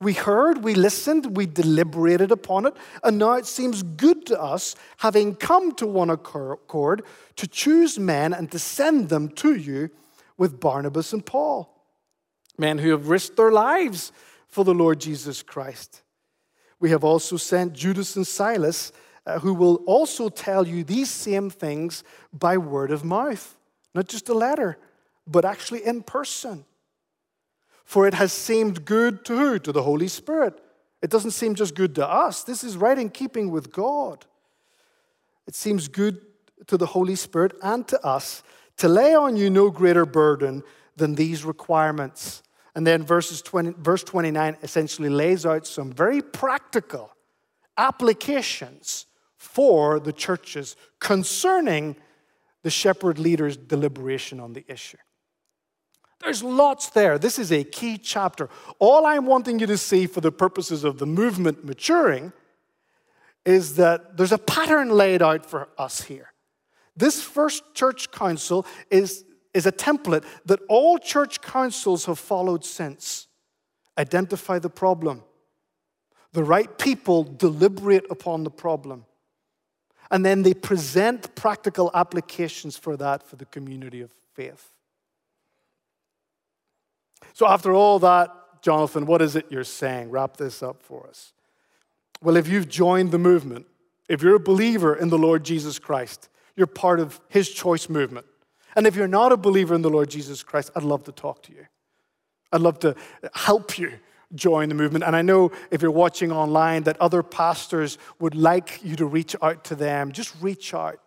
We 0.00 0.12
heard, 0.12 0.62
we 0.62 0.74
listened, 0.74 1.36
we 1.36 1.46
deliberated 1.46 2.30
upon 2.30 2.66
it, 2.66 2.74
and 3.02 3.18
now 3.18 3.32
it 3.32 3.46
seems 3.46 3.82
good 3.82 4.24
to 4.26 4.40
us, 4.40 4.76
having 4.98 5.34
come 5.34 5.74
to 5.74 5.86
one 5.86 6.10
accord, 6.10 7.02
to 7.34 7.48
choose 7.48 7.98
men 7.98 8.32
and 8.32 8.52
to 8.52 8.60
send 8.60 9.08
them 9.08 9.30
to 9.30 9.56
you 9.56 9.90
with 10.38 10.60
Barnabas 10.60 11.12
and 11.12 11.26
Paul, 11.26 11.71
men 12.58 12.78
who 12.78 12.90
have 12.90 13.08
risked 13.08 13.36
their 13.36 13.50
lives 13.50 14.12
for 14.46 14.64
the 14.64 14.74
Lord 14.74 15.00
Jesus 15.00 15.42
Christ. 15.42 16.02
We 16.78 16.90
have 16.90 17.04
also 17.04 17.36
sent 17.36 17.72
Judas 17.72 18.16
and 18.16 18.26
Silas, 18.26 18.92
uh, 19.24 19.38
who 19.38 19.54
will 19.54 19.76
also 19.86 20.28
tell 20.28 20.66
you 20.66 20.84
these 20.84 21.10
same 21.10 21.48
things 21.48 22.02
by 22.32 22.56
word 22.56 22.90
of 22.90 23.04
mouth, 23.04 23.56
not 23.94 24.08
just 24.08 24.28
a 24.28 24.34
letter, 24.34 24.78
but 25.26 25.44
actually 25.44 25.84
in 25.84 26.02
person. 26.02 26.64
For 27.84 28.06
it 28.06 28.14
has 28.14 28.32
seemed 28.32 28.84
good 28.84 29.24
to 29.26 29.36
who? 29.36 29.58
To 29.60 29.72
the 29.72 29.82
Holy 29.82 30.08
Spirit. 30.08 30.60
It 31.02 31.10
doesn't 31.10 31.32
seem 31.32 31.54
just 31.54 31.74
good 31.74 31.94
to 31.96 32.08
us. 32.08 32.42
This 32.42 32.64
is 32.64 32.76
right 32.76 32.98
in 32.98 33.10
keeping 33.10 33.50
with 33.50 33.72
God. 33.72 34.24
It 35.46 35.54
seems 35.54 35.88
good 35.88 36.20
to 36.68 36.76
the 36.76 36.86
Holy 36.86 37.16
Spirit 37.16 37.52
and 37.62 37.86
to 37.88 38.04
us 38.04 38.42
to 38.78 38.88
lay 38.88 39.14
on 39.14 39.36
you 39.36 39.50
no 39.50 39.70
greater 39.70 40.06
burden 40.06 40.62
than 41.02 41.16
these 41.16 41.44
requirements. 41.44 42.44
And 42.76 42.86
then 42.86 43.02
verses 43.02 43.42
20, 43.42 43.74
verse 43.78 44.04
29 44.04 44.56
essentially 44.62 45.08
lays 45.08 45.44
out 45.44 45.66
some 45.66 45.90
very 45.90 46.22
practical 46.22 47.10
applications 47.76 49.06
for 49.36 49.98
the 49.98 50.12
churches 50.12 50.76
concerning 51.00 51.96
the 52.62 52.70
shepherd 52.70 53.18
leader's 53.18 53.56
deliberation 53.56 54.38
on 54.38 54.52
the 54.52 54.64
issue. 54.68 54.96
There's 56.20 56.44
lots 56.44 56.90
there. 56.90 57.18
This 57.18 57.36
is 57.36 57.50
a 57.50 57.64
key 57.64 57.98
chapter. 57.98 58.48
All 58.78 59.04
I'm 59.04 59.26
wanting 59.26 59.58
you 59.58 59.66
to 59.66 59.76
see 59.76 60.06
for 60.06 60.20
the 60.20 60.30
purposes 60.30 60.84
of 60.84 61.00
the 61.00 61.06
movement 61.06 61.64
maturing 61.64 62.32
is 63.44 63.74
that 63.74 64.16
there's 64.16 64.30
a 64.30 64.38
pattern 64.38 64.90
laid 64.90 65.20
out 65.20 65.44
for 65.44 65.68
us 65.76 66.02
here. 66.02 66.32
This 66.96 67.20
first 67.20 67.74
church 67.74 68.12
council 68.12 68.64
is, 68.88 69.24
is 69.54 69.66
a 69.66 69.72
template 69.72 70.24
that 70.46 70.60
all 70.68 70.98
church 70.98 71.40
councils 71.40 72.06
have 72.06 72.18
followed 72.18 72.64
since. 72.64 73.26
Identify 73.98 74.58
the 74.58 74.70
problem. 74.70 75.22
The 76.32 76.44
right 76.44 76.78
people 76.78 77.24
deliberate 77.24 78.06
upon 78.10 78.44
the 78.44 78.50
problem. 78.50 79.04
And 80.10 80.24
then 80.24 80.42
they 80.42 80.54
present 80.54 81.34
practical 81.34 81.90
applications 81.94 82.76
for 82.76 82.96
that 82.96 83.22
for 83.22 83.36
the 83.36 83.46
community 83.46 84.00
of 84.00 84.10
faith. 84.34 84.70
So, 87.34 87.46
after 87.46 87.72
all 87.72 87.98
that, 88.00 88.30
Jonathan, 88.62 89.06
what 89.06 89.22
is 89.22 89.36
it 89.36 89.46
you're 89.50 89.64
saying? 89.64 90.10
Wrap 90.10 90.36
this 90.36 90.62
up 90.62 90.82
for 90.82 91.06
us. 91.06 91.32
Well, 92.22 92.36
if 92.36 92.46
you've 92.46 92.68
joined 92.68 93.10
the 93.10 93.18
movement, 93.18 93.66
if 94.08 94.22
you're 94.22 94.36
a 94.36 94.40
believer 94.40 94.94
in 94.94 95.08
the 95.08 95.18
Lord 95.18 95.44
Jesus 95.44 95.78
Christ, 95.78 96.28
you're 96.56 96.66
part 96.66 97.00
of 97.00 97.20
his 97.28 97.50
choice 97.50 97.88
movement. 97.88 98.26
And 98.76 98.86
if 98.86 98.96
you're 98.96 99.08
not 99.08 99.32
a 99.32 99.36
believer 99.36 99.74
in 99.74 99.82
the 99.82 99.90
Lord 99.90 100.10
Jesus 100.10 100.42
Christ, 100.42 100.70
I'd 100.74 100.82
love 100.82 101.04
to 101.04 101.12
talk 101.12 101.42
to 101.44 101.52
you. 101.52 101.66
I'd 102.52 102.60
love 102.60 102.78
to 102.80 102.94
help 103.34 103.78
you 103.78 103.92
join 104.34 104.68
the 104.68 104.74
movement. 104.74 105.04
And 105.04 105.14
I 105.14 105.22
know 105.22 105.52
if 105.70 105.82
you're 105.82 105.90
watching 105.90 106.32
online 106.32 106.84
that 106.84 107.00
other 107.00 107.22
pastors 107.22 107.98
would 108.18 108.34
like 108.34 108.80
you 108.82 108.96
to 108.96 109.06
reach 109.06 109.36
out 109.42 109.64
to 109.64 109.74
them. 109.74 110.12
Just 110.12 110.34
reach 110.40 110.74
out. 110.74 110.98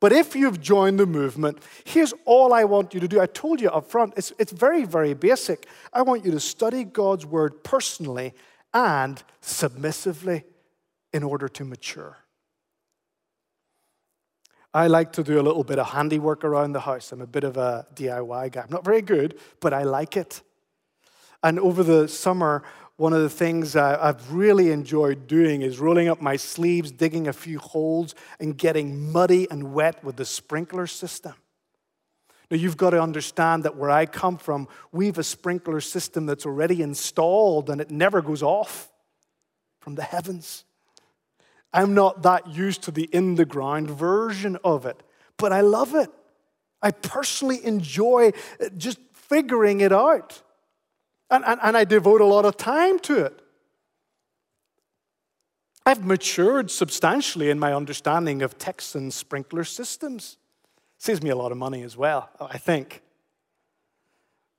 But 0.00 0.12
if 0.12 0.34
you've 0.34 0.60
joined 0.60 0.98
the 0.98 1.06
movement, 1.06 1.58
here's 1.84 2.12
all 2.24 2.52
I 2.52 2.64
want 2.64 2.92
you 2.92 2.98
to 3.00 3.06
do. 3.06 3.20
I 3.20 3.26
told 3.26 3.60
you 3.60 3.70
up 3.70 3.88
front, 3.88 4.14
it's, 4.16 4.32
it's 4.38 4.50
very, 4.50 4.84
very 4.84 5.14
basic. 5.14 5.66
I 5.92 6.02
want 6.02 6.24
you 6.24 6.32
to 6.32 6.40
study 6.40 6.82
God's 6.82 7.24
word 7.24 7.62
personally 7.62 8.34
and 8.74 9.22
submissively 9.40 10.44
in 11.12 11.22
order 11.22 11.48
to 11.50 11.64
mature. 11.64 12.21
I 14.74 14.86
like 14.86 15.12
to 15.12 15.22
do 15.22 15.38
a 15.38 15.42
little 15.42 15.64
bit 15.64 15.78
of 15.78 15.88
handiwork 15.90 16.44
around 16.44 16.72
the 16.72 16.80
house. 16.80 17.12
I'm 17.12 17.20
a 17.20 17.26
bit 17.26 17.44
of 17.44 17.58
a 17.58 17.86
DIY 17.94 18.52
guy. 18.52 18.62
I'm 18.62 18.70
not 18.70 18.84
very 18.84 19.02
good, 19.02 19.38
but 19.60 19.74
I 19.74 19.82
like 19.82 20.16
it. 20.16 20.42
And 21.42 21.58
over 21.58 21.82
the 21.82 22.08
summer, 22.08 22.62
one 22.96 23.12
of 23.12 23.20
the 23.20 23.28
things 23.28 23.76
I've 23.76 24.32
really 24.32 24.70
enjoyed 24.70 25.26
doing 25.26 25.60
is 25.62 25.78
rolling 25.78 26.08
up 26.08 26.22
my 26.22 26.36
sleeves, 26.36 26.90
digging 26.90 27.28
a 27.28 27.32
few 27.32 27.58
holes, 27.58 28.14
and 28.40 28.56
getting 28.56 29.12
muddy 29.12 29.50
and 29.50 29.74
wet 29.74 30.02
with 30.02 30.16
the 30.16 30.24
sprinkler 30.24 30.86
system. 30.86 31.34
Now, 32.50 32.56
you've 32.56 32.76
got 32.76 32.90
to 32.90 33.02
understand 33.02 33.64
that 33.64 33.76
where 33.76 33.90
I 33.90 34.06
come 34.06 34.38
from, 34.38 34.68
we 34.90 35.06
have 35.06 35.18
a 35.18 35.24
sprinkler 35.24 35.80
system 35.80 36.26
that's 36.26 36.46
already 36.46 36.82
installed 36.82 37.70
and 37.70 37.80
it 37.80 37.90
never 37.90 38.22
goes 38.22 38.42
off 38.42 38.90
from 39.80 39.96
the 39.96 40.02
heavens. 40.02 40.64
I'm 41.72 41.94
not 41.94 42.22
that 42.22 42.48
used 42.48 42.82
to 42.82 42.90
the 42.90 43.04
in 43.04 43.36
the 43.36 43.44
ground 43.44 43.90
version 43.90 44.58
of 44.62 44.84
it, 44.86 45.02
but 45.36 45.52
I 45.52 45.62
love 45.62 45.94
it. 45.94 46.10
I 46.82 46.90
personally 46.90 47.64
enjoy 47.64 48.32
uh, 48.60 48.68
just 48.76 48.98
figuring 49.12 49.80
it 49.80 49.92
out. 49.92 50.42
And, 51.30 51.44
and, 51.46 51.60
and 51.62 51.76
I 51.76 51.84
devote 51.84 52.20
a 52.20 52.26
lot 52.26 52.44
of 52.44 52.56
time 52.56 52.98
to 53.00 53.24
it. 53.24 53.40
I've 55.86 56.04
matured 56.04 56.70
substantially 56.70 57.50
in 57.50 57.58
my 57.58 57.72
understanding 57.72 58.42
of 58.42 58.58
Texan 58.58 59.10
sprinkler 59.10 59.64
systems. 59.64 60.36
Saves 60.98 61.22
me 61.22 61.30
a 61.30 61.36
lot 61.36 61.50
of 61.50 61.58
money 61.58 61.82
as 61.82 61.96
well, 61.96 62.30
I 62.40 62.58
think. 62.58 63.02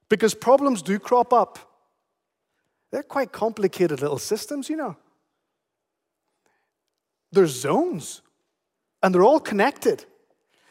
Because 0.10 0.34
problems 0.34 0.82
do 0.82 1.00
crop 1.00 1.32
up. 1.32 1.60
They're 2.92 3.04
quite 3.04 3.32
complicated 3.32 4.02
little 4.02 4.18
systems, 4.18 4.70
you 4.70 4.76
know. 4.76 4.98
There's 7.34 7.60
zones, 7.60 8.22
and 9.02 9.14
they're 9.14 9.24
all 9.24 9.40
connected. 9.40 10.06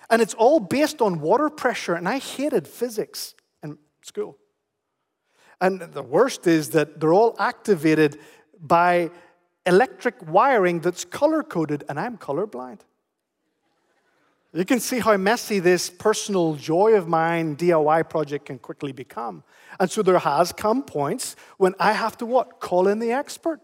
And 0.09 0.23
it's 0.23 0.35
all 0.35 0.61
based 0.61 1.03
on 1.03 1.21
water 1.21 1.51
pressure, 1.51 1.95
and 1.95 2.09
I 2.09 2.19
hated 2.19 2.69
physics 2.69 3.35
in 3.63 3.79
school. 4.03 4.39
And 5.61 5.81
the 5.81 6.03
worst 6.03 6.47
is 6.47 6.71
that 6.71 7.01
they're 7.01 7.13
all 7.13 7.35
activated 7.39 8.19
by 8.61 9.11
electric 9.67 10.17
wiring 10.29 10.81
that's 10.81 11.05
color 11.05 11.43
coded, 11.43 11.85
and 11.89 11.99
I'm 11.99 12.19
colorblind. 12.19 12.81
You 14.55 14.67
can 14.67 14.81
see 14.81 14.99
how 14.99 15.17
messy 15.17 15.61
this 15.61 15.89
personal 15.89 16.55
joy 16.57 16.93
of 16.95 17.09
mine 17.09 17.57
DIY 17.57 18.11
project 18.11 18.47
can 18.47 18.59
quickly 18.59 18.93
become. 18.93 19.45
And 19.81 19.91
so 19.91 20.03
there 20.03 20.19
has 20.19 20.53
come 20.53 20.83
points 20.83 21.37
when 21.57 21.75
I 21.79 21.93
have 21.93 22.19
to 22.19 22.27
what? 22.27 22.61
Call 22.61 22.87
in 22.87 22.99
the 22.99 23.13
expert. 23.13 23.61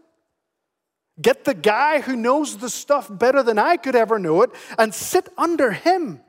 Get 1.20 1.44
the 1.44 1.54
guy 1.54 2.00
who 2.00 2.16
knows 2.16 2.58
the 2.58 2.70
stuff 2.70 3.08
better 3.10 3.42
than 3.42 3.58
I 3.58 3.76
could 3.76 3.96
ever 3.96 4.18
know 4.18 4.42
it 4.42 4.50
and 4.78 4.94
sit 4.94 5.28
under 5.36 5.72
him. 5.72 6.20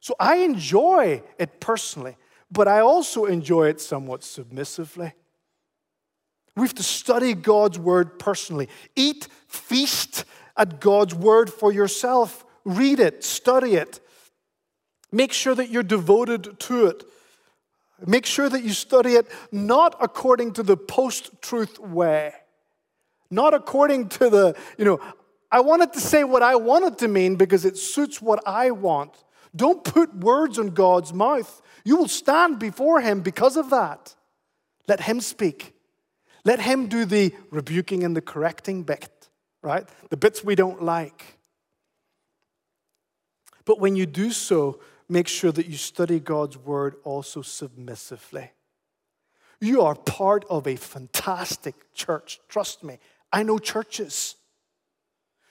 So 0.00 0.14
I 0.20 0.36
enjoy 0.36 1.22
it 1.38 1.60
personally 1.60 2.16
but 2.50 2.68
I 2.68 2.80
also 2.80 3.26
enjoy 3.26 3.68
it 3.68 3.80
somewhat 3.80 4.24
submissively. 4.24 5.12
We 6.56 6.62
have 6.62 6.74
to 6.74 6.82
study 6.82 7.34
God's 7.34 7.78
word 7.78 8.18
personally. 8.18 8.68
Eat, 8.96 9.28
feast 9.46 10.24
at 10.56 10.80
God's 10.80 11.14
word 11.14 11.52
for 11.52 11.72
yourself. 11.72 12.44
Read 12.64 13.00
it, 13.00 13.22
study 13.22 13.74
it. 13.74 14.00
Make 15.12 15.32
sure 15.32 15.54
that 15.54 15.70
you're 15.70 15.82
devoted 15.82 16.58
to 16.60 16.86
it. 16.86 17.04
Make 18.06 18.26
sure 18.26 18.48
that 18.48 18.62
you 18.62 18.72
study 18.72 19.14
it 19.14 19.26
not 19.52 19.96
according 20.00 20.52
to 20.54 20.62
the 20.62 20.76
post 20.76 21.30
truth 21.42 21.78
way, 21.78 22.32
not 23.30 23.54
according 23.54 24.08
to 24.10 24.30
the, 24.30 24.56
you 24.76 24.84
know, 24.84 25.00
I 25.50 25.60
wanted 25.60 25.92
to 25.94 26.00
say 26.00 26.24
what 26.24 26.42
I 26.42 26.56
wanted 26.56 26.98
to 26.98 27.08
mean 27.08 27.36
because 27.36 27.64
it 27.64 27.76
suits 27.76 28.20
what 28.20 28.46
I 28.46 28.70
want. 28.70 29.12
Don't 29.56 29.82
put 29.82 30.14
words 30.14 30.58
in 30.58 30.70
God's 30.70 31.12
mouth. 31.12 31.62
You 31.84 31.96
will 31.96 32.08
stand 32.08 32.58
before 32.58 33.00
him 33.00 33.20
because 33.20 33.56
of 33.56 33.70
that. 33.70 34.14
Let 34.86 35.00
him 35.00 35.20
speak. 35.20 35.74
Let 36.44 36.60
him 36.60 36.86
do 36.86 37.04
the 37.04 37.34
rebuking 37.50 38.04
and 38.04 38.16
the 38.16 38.20
correcting 38.20 38.82
bit, 38.82 39.28
right? 39.62 39.88
The 40.10 40.16
bits 40.16 40.44
we 40.44 40.54
don't 40.54 40.82
like. 40.82 41.38
But 43.64 43.80
when 43.80 43.96
you 43.96 44.06
do 44.06 44.30
so, 44.30 44.80
make 45.08 45.28
sure 45.28 45.52
that 45.52 45.66
you 45.66 45.76
study 45.76 46.20
God's 46.20 46.56
word 46.56 46.96
also 47.04 47.42
submissively. 47.42 48.52
You 49.60 49.82
are 49.82 49.94
part 49.94 50.44
of 50.48 50.66
a 50.66 50.76
fantastic 50.76 51.74
church. 51.92 52.40
Trust 52.48 52.84
me, 52.84 52.98
I 53.32 53.42
know 53.42 53.58
churches. 53.58 54.36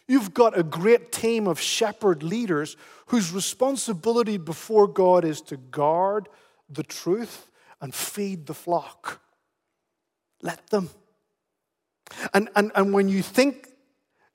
You've 0.07 0.33
got 0.33 0.57
a 0.57 0.63
great 0.63 1.11
team 1.11 1.47
of 1.47 1.59
shepherd 1.59 2.23
leaders 2.23 2.77
whose 3.07 3.31
responsibility 3.31 4.37
before 4.37 4.87
God 4.87 5.25
is 5.25 5.41
to 5.41 5.57
guard 5.57 6.29
the 6.69 6.83
truth 6.83 7.49
and 7.81 7.93
feed 7.93 8.45
the 8.45 8.53
flock. 8.53 9.21
Let 10.41 10.67
them. 10.69 10.89
And, 12.33 12.49
and, 12.55 12.71
and 12.73 12.93
when 12.93 13.09
you 13.09 13.21
think 13.21 13.67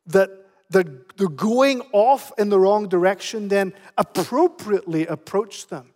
that 0.06 0.30
they're, 0.68 0.84
they're 1.16 1.28
going 1.28 1.82
off 1.92 2.32
in 2.38 2.48
the 2.48 2.58
wrong 2.58 2.88
direction, 2.88 3.48
then 3.48 3.72
appropriately 3.96 5.06
approach 5.06 5.68
them. 5.68 5.94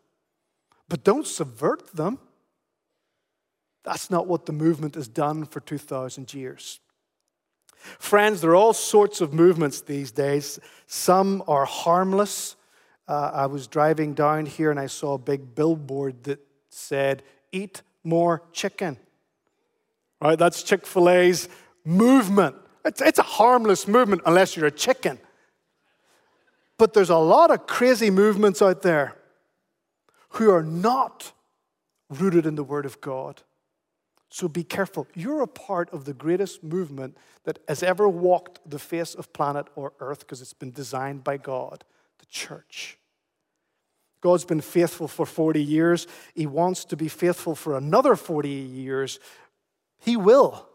But 0.88 1.04
don't 1.04 1.26
subvert 1.26 1.94
them. 1.94 2.18
That's 3.84 4.10
not 4.10 4.26
what 4.26 4.46
the 4.46 4.52
movement 4.52 4.94
has 4.94 5.08
done 5.08 5.44
for 5.44 5.60
2,000 5.60 6.32
years. 6.32 6.80
Friends, 7.76 8.40
there 8.40 8.50
are 8.50 8.56
all 8.56 8.72
sorts 8.72 9.20
of 9.20 9.32
movements 9.32 9.80
these 9.80 10.10
days. 10.10 10.58
Some 10.86 11.42
are 11.46 11.64
harmless. 11.64 12.56
Uh, 13.08 13.30
I 13.32 13.46
was 13.46 13.66
driving 13.66 14.14
down 14.14 14.46
here 14.46 14.70
and 14.70 14.80
I 14.80 14.86
saw 14.86 15.14
a 15.14 15.18
big 15.18 15.54
billboard 15.54 16.24
that 16.24 16.40
said, 16.68 17.22
Eat 17.52 17.82
more 18.02 18.42
chicken. 18.52 18.96
Right? 20.20 20.38
That's 20.38 20.62
Chick 20.62 20.86
fil 20.86 21.08
A's 21.08 21.48
movement. 21.84 22.56
It's, 22.84 23.00
it's 23.00 23.18
a 23.18 23.24
harmless 23.24 23.86
movement 23.86 24.22
unless 24.26 24.56
you're 24.56 24.66
a 24.66 24.70
chicken. 24.70 25.18
But 26.78 26.92
there's 26.92 27.10
a 27.10 27.16
lot 27.16 27.50
of 27.50 27.66
crazy 27.66 28.10
movements 28.10 28.60
out 28.60 28.82
there 28.82 29.16
who 30.30 30.50
are 30.50 30.62
not 30.62 31.32
rooted 32.10 32.46
in 32.46 32.54
the 32.54 32.64
Word 32.64 32.86
of 32.86 33.00
God. 33.00 33.42
So 34.28 34.48
be 34.48 34.64
careful. 34.64 35.06
You're 35.14 35.42
a 35.42 35.46
part 35.46 35.90
of 35.92 36.04
the 36.04 36.12
greatest 36.12 36.62
movement 36.62 37.16
that 37.44 37.58
has 37.68 37.82
ever 37.82 38.08
walked 38.08 38.58
the 38.68 38.78
face 38.78 39.14
of 39.14 39.32
planet 39.32 39.66
or 39.76 39.92
earth 40.00 40.20
because 40.20 40.42
it's 40.42 40.52
been 40.52 40.72
designed 40.72 41.22
by 41.24 41.36
God, 41.36 41.84
the 42.18 42.26
church. 42.26 42.98
God's 44.20 44.44
been 44.44 44.60
faithful 44.60 45.06
for 45.06 45.24
40 45.24 45.62
years. 45.62 46.06
He 46.34 46.46
wants 46.46 46.84
to 46.86 46.96
be 46.96 47.08
faithful 47.08 47.54
for 47.54 47.76
another 47.76 48.16
40 48.16 48.48
years. 48.48 49.20
He 50.00 50.16
will 50.16 50.66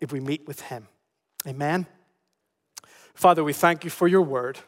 if 0.00 0.12
we 0.12 0.20
meet 0.20 0.46
with 0.46 0.60
Him. 0.60 0.86
Amen. 1.46 1.86
Father, 3.14 3.42
we 3.42 3.52
thank 3.52 3.82
you 3.82 3.90
for 3.90 4.06
your 4.06 4.22
word. 4.22 4.58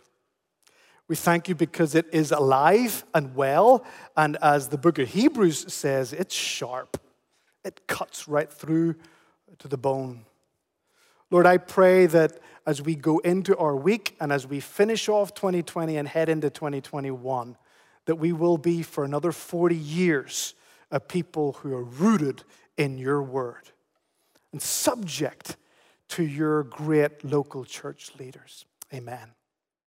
We 1.06 1.16
thank 1.16 1.48
you 1.48 1.54
because 1.54 1.94
it 1.94 2.06
is 2.12 2.32
alive 2.32 3.04
and 3.14 3.34
well, 3.34 3.84
and 4.16 4.36
as 4.42 4.68
the 4.68 4.78
book 4.78 4.98
of 4.98 5.08
Hebrews 5.08 5.72
says, 5.72 6.12
it's 6.12 6.34
sharp. 6.34 6.98
It 7.68 7.86
cuts 7.86 8.26
right 8.26 8.50
through 8.50 8.94
to 9.58 9.68
the 9.68 9.76
bone. 9.76 10.24
Lord, 11.30 11.44
I 11.44 11.58
pray 11.58 12.06
that 12.06 12.38
as 12.66 12.80
we 12.80 12.94
go 12.94 13.18
into 13.18 13.54
our 13.58 13.76
week 13.76 14.16
and 14.20 14.32
as 14.32 14.46
we 14.46 14.58
finish 14.58 15.06
off 15.06 15.34
2020 15.34 15.98
and 15.98 16.08
head 16.08 16.30
into 16.30 16.48
2021, 16.48 17.58
that 18.06 18.14
we 18.14 18.32
will 18.32 18.56
be 18.56 18.82
for 18.82 19.04
another 19.04 19.32
40 19.32 19.76
years 19.76 20.54
a 20.90 20.98
people 20.98 21.52
who 21.60 21.74
are 21.74 21.84
rooted 21.84 22.42
in 22.78 22.96
your 22.96 23.22
word 23.22 23.70
and 24.50 24.62
subject 24.62 25.58
to 26.08 26.22
your 26.22 26.62
great 26.62 27.22
local 27.22 27.66
church 27.66 28.12
leaders. 28.18 28.64
Amen. 28.94 29.37